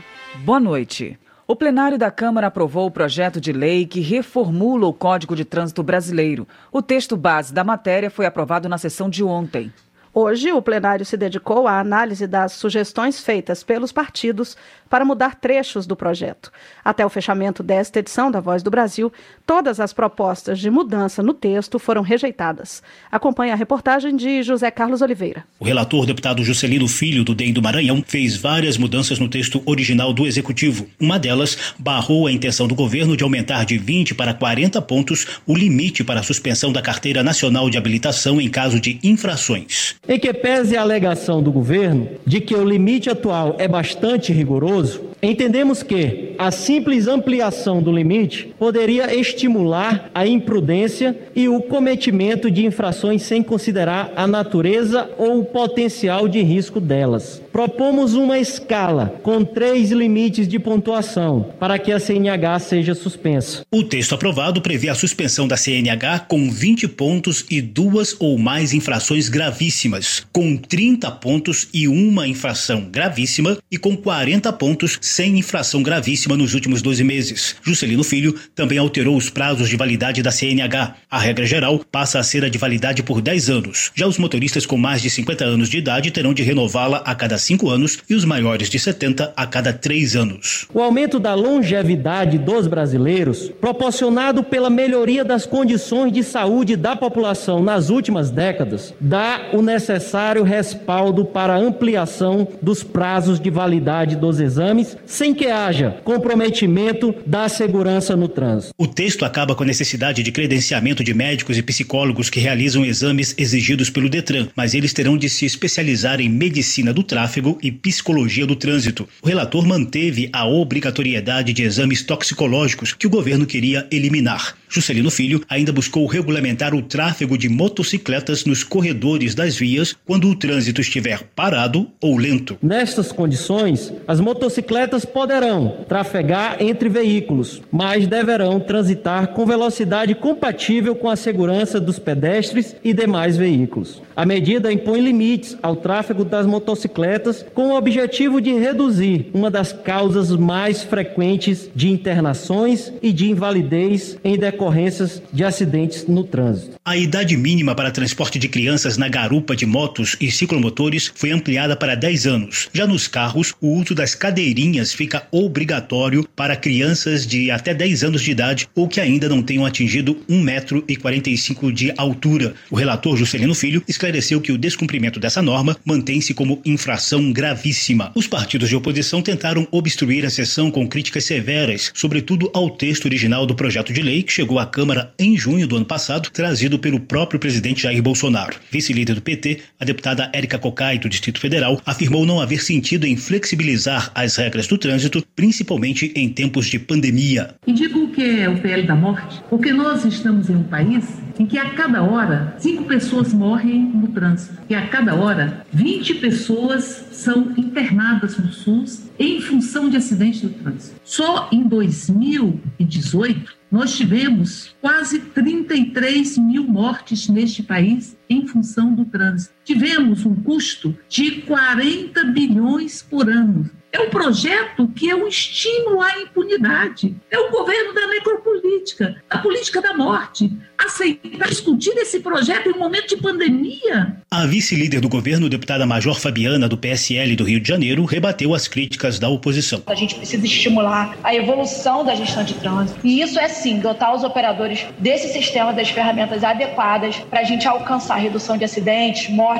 [0.45, 1.17] Boa noite.
[1.47, 5.81] O plenário da Câmara aprovou o projeto de lei que reformula o Código de Trânsito
[5.81, 6.47] brasileiro.
[6.71, 9.73] O texto base da matéria foi aprovado na sessão de ontem.
[10.19, 14.57] Hoje, o plenário se dedicou à análise das sugestões feitas pelos partidos
[14.89, 16.51] para mudar trechos do projeto.
[16.83, 19.13] Até o fechamento desta edição da Voz do Brasil,
[19.45, 22.81] todas as propostas de mudança no texto foram rejeitadas.
[23.11, 25.43] Acompanhe a reportagem de José Carlos Oliveira.
[25.59, 30.11] O relator, deputado Juscelino Filho, do DEM do Maranhão, fez várias mudanças no texto original
[30.13, 30.87] do Executivo.
[30.99, 35.55] Uma delas barrou a intenção do governo de aumentar de 20 para 40 pontos o
[35.55, 39.95] limite para a suspensão da Carteira Nacional de Habilitação em caso de infrações.
[40.09, 45.01] Em que pese a alegação do governo de que o limite atual é bastante rigoroso,
[45.21, 52.65] entendemos que a simples ampliação do limite poderia estimular a imprudência e o cometimento de
[52.65, 57.41] infrações sem considerar a natureza ou o potencial de risco delas.
[57.51, 63.65] Propomos uma escala com três limites de pontuação para que a CNH seja suspensa.
[63.71, 68.73] O texto aprovado prevê a suspensão da CNH com 20 pontos e duas ou mais
[68.73, 75.81] infrações gravíssimas, com 30 pontos e uma infração gravíssima e com 40 pontos sem infração
[75.81, 77.55] gravíssima nos últimos 12 meses.
[77.61, 80.95] Juscelino Filho também alterou os prazos de validade da CNH.
[81.09, 83.91] A regra geral passa a ser a de validade por 10 anos.
[83.95, 87.37] Já os motoristas com mais de 50 anos de idade terão de renová-la a cada
[87.37, 90.67] cinco anos e os maiores de 70 a cada três anos.
[90.73, 97.63] O aumento da longevidade dos brasileiros, proporcionado pela melhoria das condições de saúde da população
[97.63, 104.39] nas últimas décadas, dá o necessário respaldo para a ampliação dos prazos de validade dos
[104.39, 108.73] exames, sem que haja comprometimento da segurança no trânsito.
[108.77, 113.33] O texto acaba com a necessidade de credenciamento de médicos e psicólogos que realizam exames
[113.37, 118.45] exigidos pelo Detran, mas eles terão de se especializar em medicina do tráfego e psicologia
[118.45, 119.07] do trânsito.
[119.21, 124.55] O relator manteve a obrigatoriedade de exames toxicológicos que o governo queria eliminar.
[124.69, 130.35] Juscelino Filho ainda buscou regulamentar o tráfego de motocicletas nos corredores das vias quando o
[130.35, 132.57] trânsito estiver parado ou lento.
[132.61, 141.09] Nestas condições, as motocicletas poderão trafegar entre veículos, mas deverão transitar com velocidade compatível com
[141.09, 144.01] a segurança dos pedestres e demais veículos.
[144.17, 149.71] A medida impõe limites ao tráfego das motocicletas com o objetivo de reduzir uma das
[149.71, 156.77] causas mais frequentes de internações e de invalidez em decorrências de acidentes no trânsito.
[156.83, 161.75] A idade mínima para transporte de crianças na garupa de motos e ciclomotores foi ampliada
[161.75, 162.69] para 10 anos.
[162.73, 168.23] Já nos carros, o uso das cadeirinhas fica obrigatório para crianças de até 10 anos
[168.23, 172.55] de idade ou que ainda não tenham atingido 1,45m de altura.
[172.71, 174.06] O relator Juscelino Filho esclareceu
[174.41, 178.11] que o descumprimento dessa norma mantém-se como infração gravíssima.
[178.15, 183.45] Os partidos de oposição tentaram obstruir a sessão com críticas severas, sobretudo ao texto original
[183.45, 186.99] do projeto de lei que chegou à Câmara em junho do ano passado, trazido pelo
[186.99, 188.55] próprio presidente Jair Bolsonaro.
[188.71, 193.17] Vice-líder do PT, a deputada Érica Cocai, do Distrito Federal, afirmou não haver sentido em
[193.17, 197.55] flexibilizar as regras do trânsito, principalmente em tempos de pandemia.
[197.67, 201.05] E digo que é o PL da morte, porque nós estamos em um país
[201.39, 206.15] em que a cada hora cinco pessoas morrem no trânsito e a cada hora 20
[206.15, 210.99] pessoas são internadas no SUS em função de acidentes do trânsito.
[211.03, 219.56] Só em 2018 nós tivemos quase 33 mil mortes neste país em função do trânsito.
[219.67, 223.69] Tivemos um custo de 40 bilhões por ano.
[223.91, 227.13] É um projeto que é um estímulo à impunidade.
[227.29, 228.57] É o governo da necropolia
[228.87, 230.51] política, a política da morte.
[230.77, 234.17] Aceitar discutir esse projeto em um momento de pandemia.
[234.29, 238.67] A vice-líder do governo, deputada Major Fabiana, do PSL do Rio de Janeiro, rebateu as
[238.67, 239.81] críticas da oposição.
[239.87, 242.99] A gente precisa estimular a evolução da gestão de trânsito.
[243.03, 247.67] E isso é sim dotar os operadores desse sistema das ferramentas adequadas para a gente
[247.67, 249.56] alcançar a redução de acidentes, mortes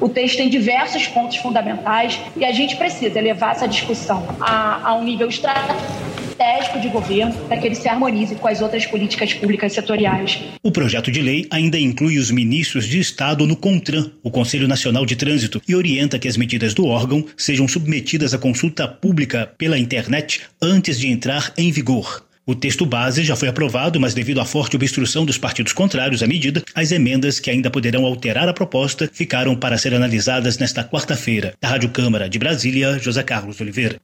[0.00, 4.94] O texto tem diversos pontos fundamentais e a gente precisa levar essa discussão a, a
[4.94, 9.72] um nível estratégico de governo para que ele se harmonize com as outras políticas públicas
[9.72, 10.40] setoriais.
[10.62, 15.04] O projeto de lei ainda inclui os ministros de Estado no CONTRAN, o Conselho Nacional
[15.04, 19.78] de Trânsito, e orienta que as medidas do órgão sejam submetidas à consulta pública pela
[19.78, 22.27] internet antes de entrar em vigor.
[22.48, 26.26] O texto base já foi aprovado, mas devido à forte obstrução dos partidos contrários à
[26.26, 31.52] medida, as emendas que ainda poderão alterar a proposta ficaram para ser analisadas nesta quarta-feira.
[31.60, 34.00] Da Rádio Câmara de Brasília, José Carlos Oliveira.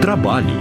[0.00, 0.56] Trabalho.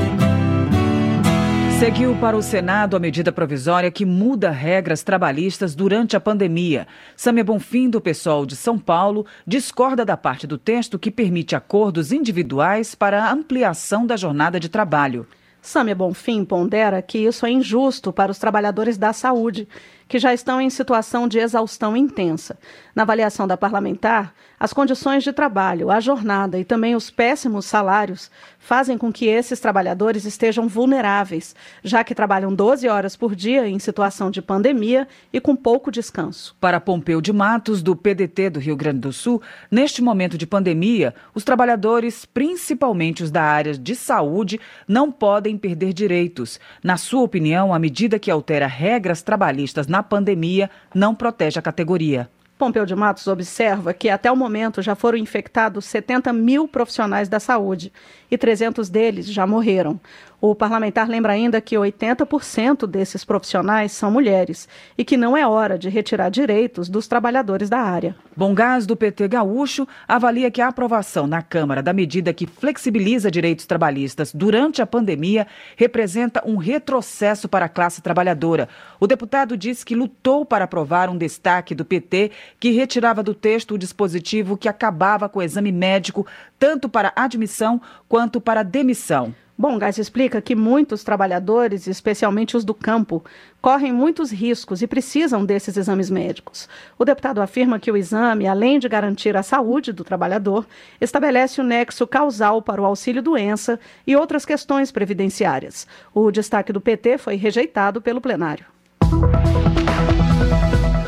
[1.80, 6.86] Seguiu para o Senado a medida provisória que muda regras trabalhistas durante a pandemia.
[7.16, 12.12] Samia Bonfim, do PSOL de São Paulo, discorda da parte do texto que permite acordos
[12.12, 15.26] individuais para a ampliação da jornada de trabalho.
[15.62, 19.68] Samia Bonfim pondera que isso é injusto para os trabalhadores da saúde,
[20.12, 22.60] que já estão em situação de exaustão intensa.
[22.94, 28.30] Na avaliação da parlamentar, as condições de trabalho, a jornada e também os péssimos salários
[28.60, 33.80] fazem com que esses trabalhadores estejam vulneráveis, já que trabalham 12 horas por dia em
[33.80, 36.56] situação de pandemia e com pouco descanso.
[36.60, 39.42] Para Pompeu de Matos, do PDT do Rio Grande do Sul,
[39.72, 45.94] neste momento de pandemia, os trabalhadores, principalmente os da área de saúde, não podem perder
[45.94, 46.60] direitos.
[46.84, 52.30] Na sua opinião, a medida que altera regras trabalhistas na pandemia não protege a categoria.
[52.62, 57.40] Pompeu de Matos observa que até o momento já foram infectados 70 mil profissionais da
[57.40, 57.92] saúde
[58.30, 60.00] e 300 deles já morreram.
[60.44, 64.68] O parlamentar lembra ainda que 80% desses profissionais são mulheres
[64.98, 68.16] e que não é hora de retirar direitos dos trabalhadores da área.
[68.36, 73.30] Bom Gás, do PT Gaúcho, avalia que a aprovação na Câmara da medida que flexibiliza
[73.30, 75.46] direitos trabalhistas durante a pandemia
[75.78, 78.68] representa um retrocesso para a classe trabalhadora.
[79.00, 83.76] O deputado disse que lutou para aprovar um destaque do PT que retirava do texto
[83.76, 86.26] o dispositivo que acabava com o exame médico
[86.58, 87.80] tanto para admissão
[88.10, 89.36] quanto para demissão.
[89.62, 93.24] Bom, Gás explica que muitos trabalhadores, especialmente os do campo,
[93.62, 96.68] correm muitos riscos e precisam desses exames médicos.
[96.98, 100.66] O deputado afirma que o exame, além de garantir a saúde do trabalhador,
[101.00, 105.86] estabelece o nexo causal para o auxílio-doença e outras questões previdenciárias.
[106.12, 108.66] O destaque do PT foi rejeitado pelo plenário.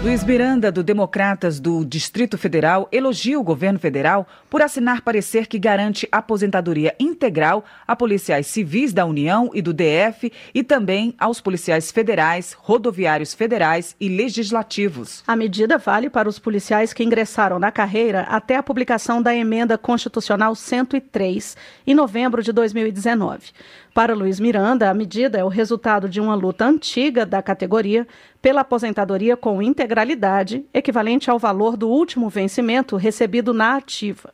[0.04, 5.58] Luiz Miranda, do Democratas do Distrito Federal, elogia o governo federal por assinar parecer que
[5.58, 11.90] garante aposentadoria integral a policiais civis da União e do DF e também aos policiais
[11.90, 15.24] federais, rodoviários federais e legislativos.
[15.26, 19.78] A medida vale para os policiais que ingressaram na carreira até a publicação da emenda
[19.78, 21.56] constitucional 103
[21.88, 23.54] em novembro de 2019.
[23.94, 28.08] Para Luiz Miranda, a medida é o resultado de uma luta antiga da categoria
[28.42, 34.34] pela aposentadoria com integralidade, equivalente ao valor do último vencimento recebido na ativa.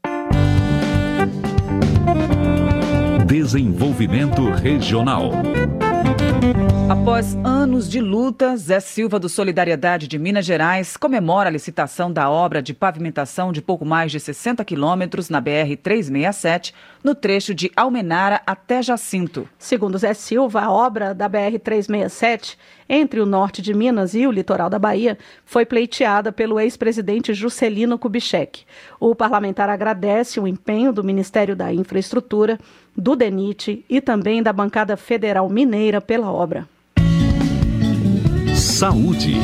[3.27, 5.31] Desenvolvimento Regional.
[6.89, 12.29] Após anos de luta, Zé Silva do Solidariedade de Minas Gerais comemora a licitação da
[12.29, 16.73] obra de pavimentação de pouco mais de 60 quilômetros na BR-367,
[17.03, 19.47] no trecho de Almenara até Jacinto.
[19.57, 22.57] Segundo Zé Silva, a obra da BR-367
[22.89, 27.99] entre o norte de Minas e o litoral da Bahia foi pleiteada pelo ex-presidente Juscelino
[27.99, 28.63] Kubitschek.
[28.99, 32.59] O parlamentar agradece o empenho do Ministério da Infraestrutura,
[32.99, 36.67] do DENIT e também da bancada federal mineira pela obra.
[38.55, 39.35] Saúde.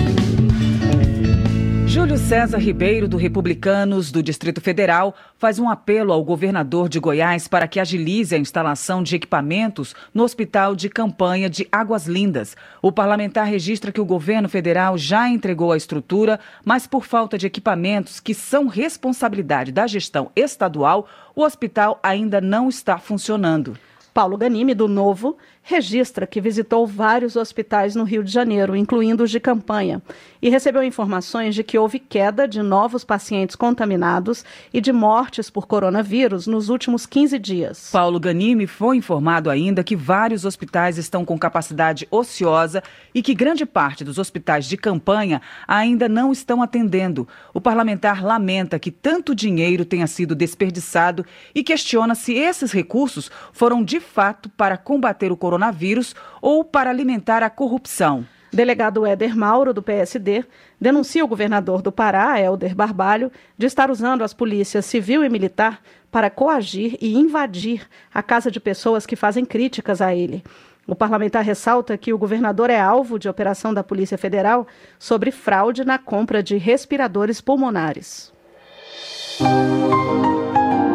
[1.95, 7.47] Júlio César Ribeiro, do Republicanos do Distrito Federal, faz um apelo ao governador de Goiás
[7.47, 12.53] para que agilize a instalação de equipamentos no Hospital de Campanha de Águas Lindas.
[12.81, 17.47] O parlamentar registra que o governo federal já entregou a estrutura, mas por falta de
[17.47, 23.77] equipamentos que são responsabilidade da gestão estadual, o hospital ainda não está funcionando.
[24.15, 25.37] Paulo Ganime, do Novo,
[25.67, 29.99] registra que visitou vários hospitais no Rio de Janeiro, incluindo os de campanha,
[30.39, 35.65] e recebeu informações de que houve queda de novos pacientes contaminados e de mortes por
[35.65, 37.89] coronavírus nos últimos 15 dias.
[37.91, 43.65] Paulo Ganime foi informado ainda que vários hospitais estão com capacidade ociosa e que grande
[43.65, 47.27] parte dos hospitais de campanha ainda não estão atendendo.
[47.55, 53.83] O parlamentar lamenta que tanto dinheiro tenha sido desperdiçado e questiona se esses recursos foram
[53.83, 58.25] de fato para combater o coronavírus coronavírus ou para alimentar a corrupção.
[58.51, 60.45] Delegado Éder Mauro, do PSD,
[60.79, 65.81] denuncia o governador do Pará, Helder Barbalho, de estar usando as polícias civil e militar
[66.11, 70.43] para coagir e invadir a casa de pessoas que fazem críticas a ele.
[70.87, 74.67] O parlamentar ressalta que o governador é alvo de operação da Polícia Federal
[74.99, 78.31] sobre fraude na compra de respiradores pulmonares.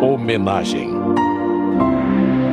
[0.00, 0.88] Homenagem.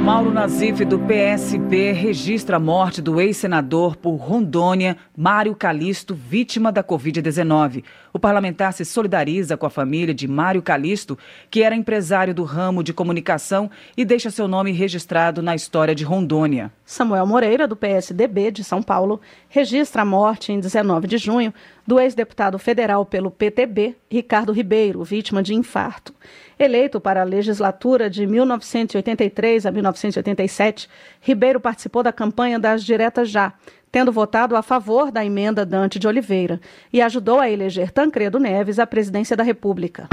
[0.07, 6.81] Mauro Nazif, do PSB, registra a morte do ex-senador por Rondônia, Mário Calisto, vítima da
[6.81, 7.83] Covid-19.
[8.13, 11.17] O parlamentar se solidariza com a família de Mário Calisto,
[11.51, 16.05] que era empresário do ramo de comunicação e deixa seu nome registrado na história de
[16.05, 16.71] Rondônia.
[16.85, 21.53] Samuel Moreira, do PSDB de São Paulo, registra a morte em 19 de junho
[21.85, 26.13] do ex-deputado federal pelo PTB, Ricardo Ribeiro, vítima de infarto.
[26.59, 30.89] Eleito para a legislatura de 1983 a 1987,
[31.21, 33.53] Ribeiro participou da campanha das Diretas Já,
[33.91, 36.59] tendo votado a favor da emenda Dante de Oliveira,
[36.91, 40.07] e ajudou a eleger Tancredo Neves à presidência da República.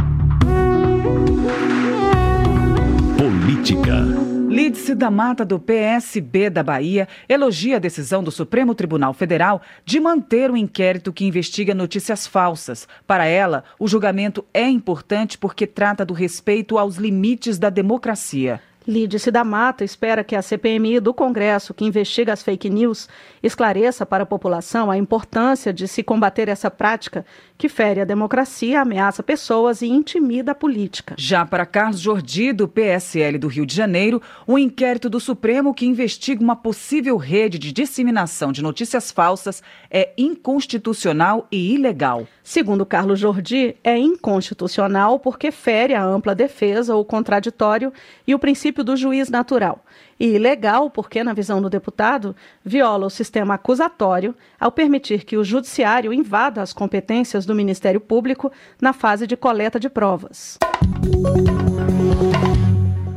[3.16, 4.34] Política.
[4.55, 9.99] Lídice da Mata, do PSB da Bahia, elogia a decisão do Supremo Tribunal Federal de
[9.99, 12.87] manter o inquérito que investiga notícias falsas.
[13.05, 18.61] Para ela, o julgamento é importante porque trata do respeito aos limites da democracia.
[18.87, 23.09] Lídice da Mata espera que a CPMI do Congresso, que investiga as fake news,
[23.43, 27.24] esclareça para a população a importância de se combater essa prática
[27.57, 31.14] que fere a democracia, ameaça pessoas e intimida a política.
[31.16, 35.87] Já para Carlos Jordi, do PSL do Rio de Janeiro, um inquérito do Supremo que
[35.87, 42.26] investiga uma possível rede de disseminação de notícias falsas é inconstitucional e ilegal.
[42.43, 47.93] Segundo Carlos Jordi, é inconstitucional porque fere a ampla defesa, o contraditório
[48.26, 49.85] e o princípio do juiz natural
[50.18, 55.45] e ilegal porque, na visão do deputado, viola o sistema acusatório ao permitir que o
[55.45, 58.51] Judiciário invada as competências do Ministério Público
[58.81, 60.59] na fase de coleta de provas.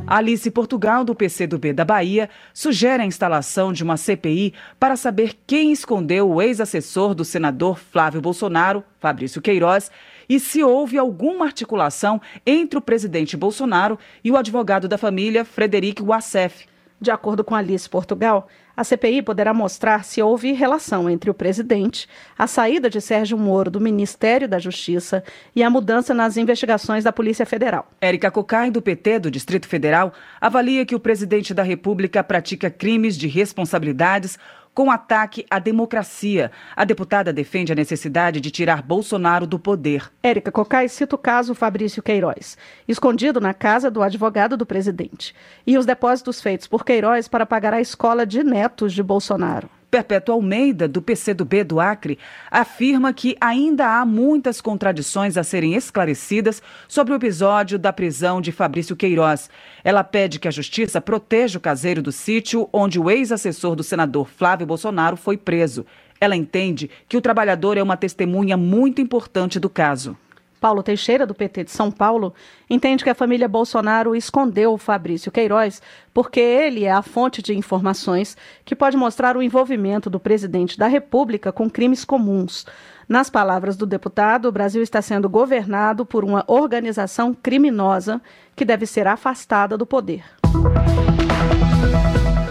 [0.08, 5.70] Alice Portugal, do PCdoB da Bahia, sugere a instalação de uma CPI para saber quem
[5.70, 9.90] escondeu o ex-assessor do senador Flávio Bolsonaro, Fabrício Queiroz,
[10.28, 16.02] e se houve alguma articulação entre o presidente Bolsonaro e o advogado da família, Frederic
[16.02, 16.66] Wassef.
[17.00, 22.08] De acordo com Alice Portugal, a CPI poderá mostrar se houve relação entre o presidente,
[22.36, 25.22] a saída de Sérgio Moro do Ministério da Justiça
[25.54, 27.88] e a mudança nas investigações da Polícia Federal.
[28.00, 33.16] Érica Cocai, do PT do Distrito Federal, avalia que o presidente da República pratica crimes
[33.16, 34.38] de responsabilidades
[34.78, 36.52] com ataque à democracia.
[36.76, 40.08] A deputada defende a necessidade de tirar Bolsonaro do poder.
[40.22, 42.56] Érica Cocai cita o caso Fabrício Queiroz,
[42.86, 45.34] escondido na casa do advogado do presidente,
[45.66, 49.68] e os depósitos feitos por Queiroz para pagar a escola de netos de Bolsonaro.
[49.90, 52.18] Perpétua Almeida, do PCdoB do Acre,
[52.50, 58.52] afirma que ainda há muitas contradições a serem esclarecidas sobre o episódio da prisão de
[58.52, 59.48] Fabrício Queiroz.
[59.82, 64.28] Ela pede que a justiça proteja o caseiro do sítio onde o ex-assessor do senador
[64.28, 65.86] Flávio Bolsonaro foi preso.
[66.20, 70.16] Ela entende que o trabalhador é uma testemunha muito importante do caso.
[70.58, 72.34] Paulo Teixeira, do PT de São Paulo,
[72.68, 75.80] entende que a família Bolsonaro escondeu o Fabrício Queiroz
[76.12, 80.86] porque ele é a fonte de informações que pode mostrar o envolvimento do presidente da
[80.86, 82.66] República com crimes comuns.
[83.08, 88.20] Nas palavras do deputado, o Brasil está sendo governado por uma organização criminosa
[88.54, 90.24] que deve ser afastada do poder.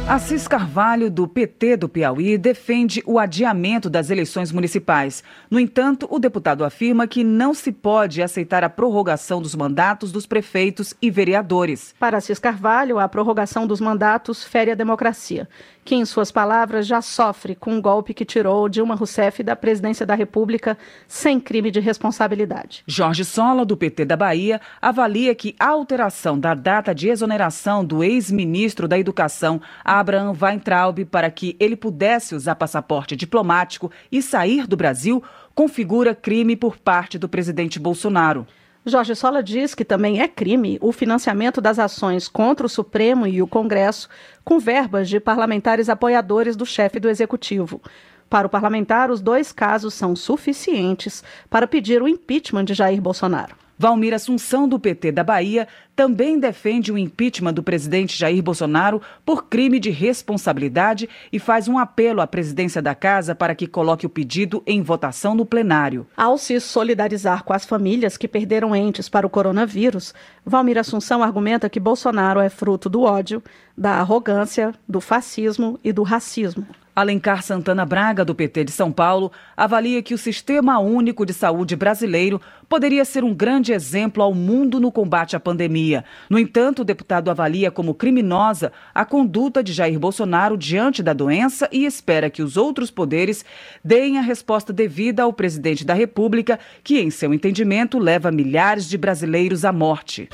[0.10, 5.22] Assis Carvalho, do PT do Piauí, defende o adiamento das eleições municipais.
[5.52, 10.26] No entanto, o deputado afirma que não se pode aceitar a prorrogação dos mandatos dos
[10.26, 11.94] prefeitos e vereadores.
[12.00, 15.46] Para Assis Carvalho, a prorrogação dos mandatos fere a democracia,
[15.88, 20.06] que, em suas palavras, já sofre com o golpe que tirou Dilma Rousseff da presidência
[20.06, 20.78] da República
[21.08, 22.84] sem crime de responsabilidade.
[22.86, 28.04] Jorge Sola, do PT da Bahia, avalia que a alteração da data de exoneração do
[28.04, 34.76] ex-ministro da Educação, Abraham Weintraub para que ele pudesse usar passaporte diplomático e sair do
[34.76, 35.24] Brasil
[35.56, 38.46] configura crime por parte do presidente Bolsonaro.
[38.90, 43.42] Jorge Sola diz que também é crime o financiamento das ações contra o Supremo e
[43.42, 44.08] o Congresso
[44.46, 47.82] com verbas de parlamentares apoiadores do chefe do Executivo.
[48.30, 53.67] Para o parlamentar, os dois casos são suficientes para pedir o impeachment de Jair Bolsonaro.
[53.80, 59.46] Valmir Assunção, do PT da Bahia, também defende o impeachment do presidente Jair Bolsonaro por
[59.46, 64.10] crime de responsabilidade e faz um apelo à presidência da Casa para que coloque o
[64.10, 66.08] pedido em votação no plenário.
[66.18, 70.14] Ao se solidarizar com as famílias que perderam entes para o coronavírus,
[70.44, 73.44] Valmir Assunção argumenta que Bolsonaro é fruto do ódio,
[73.78, 76.66] da arrogância, do fascismo e do racismo.
[76.98, 81.76] Alencar Santana Braga, do PT de São Paulo, avalia que o Sistema Único de Saúde
[81.76, 86.04] brasileiro poderia ser um grande exemplo ao mundo no combate à pandemia.
[86.28, 91.70] No entanto, o deputado avalia como criminosa a conduta de Jair Bolsonaro diante da doença
[91.72, 93.46] e espera que os outros poderes
[93.84, 98.98] deem a resposta devida ao presidente da República, que, em seu entendimento, leva milhares de
[98.98, 100.28] brasileiros à morte.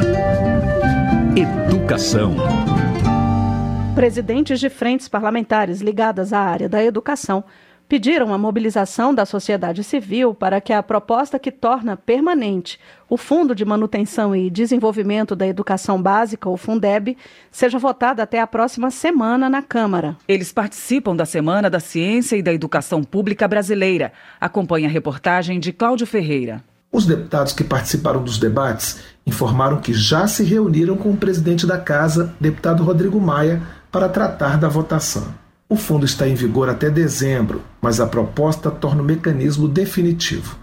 [1.35, 2.72] Educação.
[3.95, 7.43] Presidentes de frentes parlamentares ligadas à área da educação
[7.87, 13.53] pediram a mobilização da sociedade civil para que a proposta que torna permanente o Fundo
[13.53, 17.15] de Manutenção e Desenvolvimento da Educação Básica, o Fundeb,
[17.51, 20.17] seja votada até a próxima semana na Câmara.
[20.27, 24.11] Eles participam da Semana da Ciência e da Educação Pública Brasileira.
[24.41, 26.63] Acompanhe a reportagem de Cláudio Ferreira.
[26.91, 31.77] Os deputados que participaram dos debates informaram que já se reuniram com o presidente da
[31.77, 33.61] Casa, deputado Rodrigo Maia,
[33.93, 35.35] para tratar da votação.
[35.69, 40.57] O fundo está em vigor até dezembro, mas a proposta torna o mecanismo definitivo.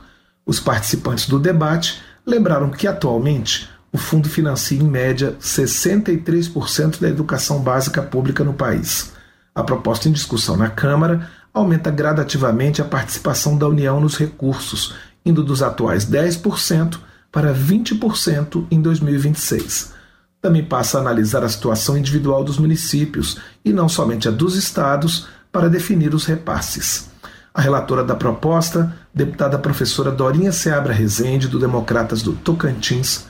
[0.45, 7.61] Os participantes do debate lembraram que, atualmente, o fundo financia em média 63% da educação
[7.61, 9.13] básica pública no país.
[9.55, 15.45] A proposta em discussão na Câmara aumenta gradativamente a participação da União nos recursos, indo
[15.45, 16.99] dos atuais 10%
[17.31, 20.00] para 20% em 2026
[20.41, 25.27] também passa a analisar a situação individual dos municípios e não somente a dos estados
[25.53, 27.11] para definir os repasses.
[27.53, 33.27] A relatora da proposta, deputada professora Dorinha Seabra Rezende, do Democratas do Tocantins,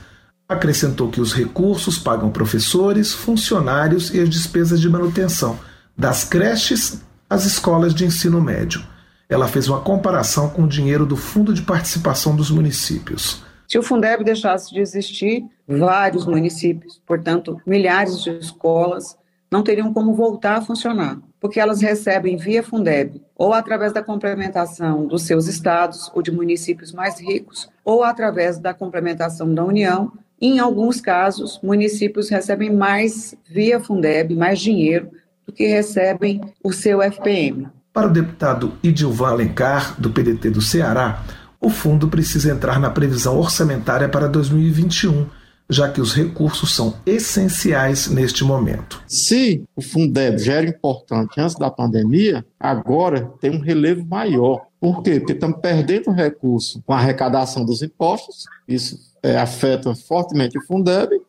[0.47, 5.59] acrescentou que os recursos pagam professores, funcionários e as despesas de manutenção,
[5.97, 8.83] das creches às escolas de ensino médio.
[9.27, 13.43] Ela fez uma comparação com o dinheiro do Fundo de Participação dos Municípios.
[13.71, 19.17] Se o Fundeb deixasse de existir, vários municípios, portanto, milhares de escolas,
[19.49, 25.07] não teriam como voltar a funcionar, porque elas recebem via Fundeb, ou através da complementação
[25.07, 30.11] dos seus estados ou de municípios mais ricos, ou através da complementação da União.
[30.41, 35.11] Em alguns casos, municípios recebem mais via Fundeb, mais dinheiro,
[35.47, 37.69] do que recebem o seu FPM.
[37.93, 41.23] Para o deputado Idilvan Alencar, do PDT do Ceará,
[41.61, 45.27] o fundo precisa entrar na previsão orçamentária para 2021,
[45.69, 49.01] já que os recursos são essenciais neste momento.
[49.07, 54.65] Se o Fundeb já era importante antes da pandemia, agora tem um relevo maior.
[54.79, 55.19] Por quê?
[55.19, 61.21] Porque estamos perdendo recurso com a arrecadação dos impostos, isso é, afeta fortemente o Fundeb,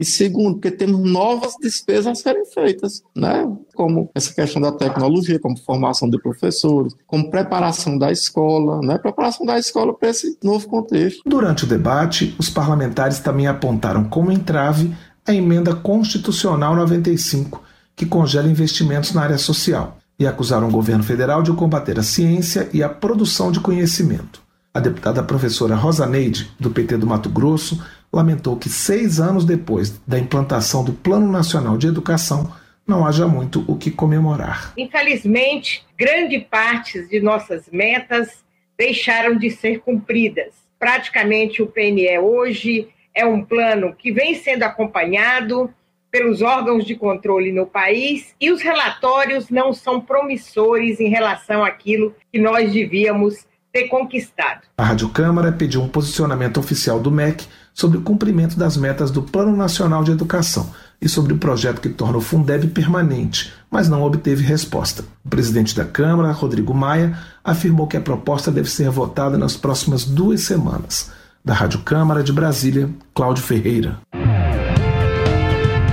[0.00, 3.46] e segundo, porque temos novas despesas a serem feitas, né?
[3.74, 8.96] Como essa questão da tecnologia, como formação de professores, como preparação da escola, né?
[8.96, 11.20] Preparação da escola para esse novo contexto.
[11.26, 14.90] Durante o debate, os parlamentares também apontaram como entrave
[15.26, 17.62] a emenda constitucional 95,
[17.94, 22.70] que congela investimentos na área social, e acusaram o governo federal de combater a ciência
[22.72, 24.40] e a produção de conhecimento.
[24.72, 29.98] A deputada professora Rosa Neide, do PT do Mato Grosso, lamentou que seis anos depois
[30.06, 32.52] da implantação do Plano Nacional de Educação,
[32.86, 34.72] não haja muito o que comemorar.
[34.76, 38.44] Infelizmente, grande parte de nossas metas
[38.78, 40.54] deixaram de ser cumpridas.
[40.78, 45.68] Praticamente o PNE hoje é um plano que vem sendo acompanhado
[46.12, 52.14] pelos órgãos de controle no país e os relatórios não são promissores em relação àquilo
[52.32, 54.62] que nós devíamos ter conquistado.
[54.76, 59.22] A Rádio Câmara pediu um posicionamento oficial do MEC sobre o cumprimento das metas do
[59.22, 64.02] Plano Nacional de Educação e sobre o projeto que torna o Fundeb permanente, mas não
[64.02, 65.04] obteve resposta.
[65.24, 70.04] O presidente da Câmara, Rodrigo Maia, afirmou que a proposta deve ser votada nas próximas
[70.04, 71.10] duas semanas.
[71.42, 73.98] Da Rádio Câmara de Brasília, Cláudio Ferreira.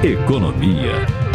[0.04, 1.27] Economia.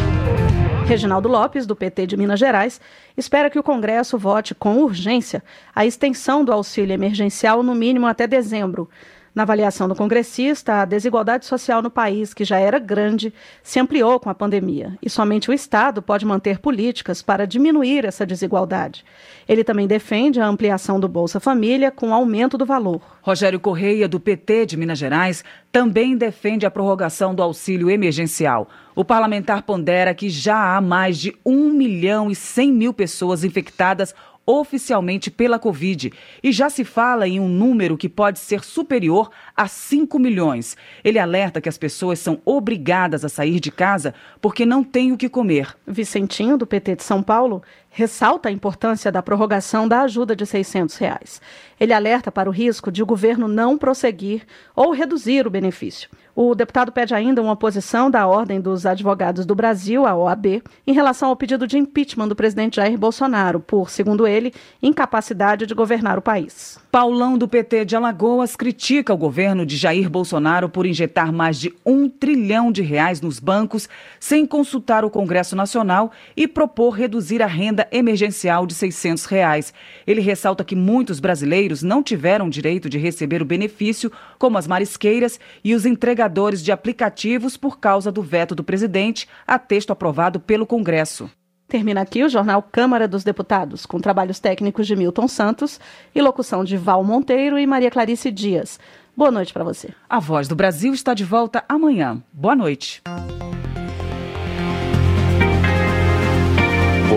[0.87, 2.81] Reginaldo Lopes, do PT de Minas Gerais,
[3.17, 5.43] espera que o Congresso vote com urgência
[5.75, 8.89] a extensão do auxílio emergencial no mínimo até dezembro.
[9.35, 14.21] Na avaliação do congressista, a desigualdade social no país, que já era grande, se ampliou
[14.21, 19.03] com a pandemia e somente o Estado pode manter políticas para diminuir essa desigualdade.
[19.49, 23.01] Ele também defende a ampliação do Bolsa Família com aumento do valor.
[23.23, 28.69] Rogério Correia, do PT de Minas Gerais, também defende a prorrogação do auxílio emergencial.
[28.95, 34.15] O parlamentar pondera que já há mais de 1 milhão e 100 mil pessoas infectadas
[34.47, 36.13] oficialmente pela Covid
[36.43, 40.77] e já se fala em um número que pode ser superior a 5 milhões.
[41.05, 45.17] Ele alerta que as pessoas são obrigadas a sair de casa porque não têm o
[45.17, 45.77] que comer.
[45.87, 47.63] Vicentinho, do PT de São Paulo,
[47.93, 51.41] ressalta a importância da prorrogação da ajuda de 600 reais.
[51.79, 56.09] Ele alerta para o risco de o governo não prosseguir ou reduzir o benefício.
[56.35, 60.93] O deputado pede ainda uma posição da Ordem dos Advogados do Brasil, a OAB, em
[60.95, 66.19] relação ao pedido de impeachment do presidente Jair Bolsonaro por, segundo ele, incapacidade de governar
[66.19, 66.79] o país.
[66.91, 71.75] Paulão do PT de Alagoas critica o governo de Jair Bolsonaro por injetar mais de
[71.85, 73.87] um trilhão de reais nos bancos
[74.19, 79.75] sem consultar o Congresso Nacional e propor reduzir a renda emergencial de 600 reais.
[80.07, 85.41] Ele ressalta que muitos brasileiros não tiveram direito de receber o benefício, como as marisqueiras
[85.65, 90.67] e os entregadores de aplicativos por causa do veto do presidente a texto aprovado pelo
[90.67, 91.31] Congresso.
[91.73, 95.81] Termina aqui o jornal Câmara dos Deputados, com trabalhos técnicos de Milton Santos
[96.15, 98.79] e locução de Val Monteiro e Maria Clarice Dias.
[99.17, 99.89] Boa noite para você.
[100.09, 102.23] A Voz do Brasil está de volta amanhã.
[102.31, 103.03] Boa noite.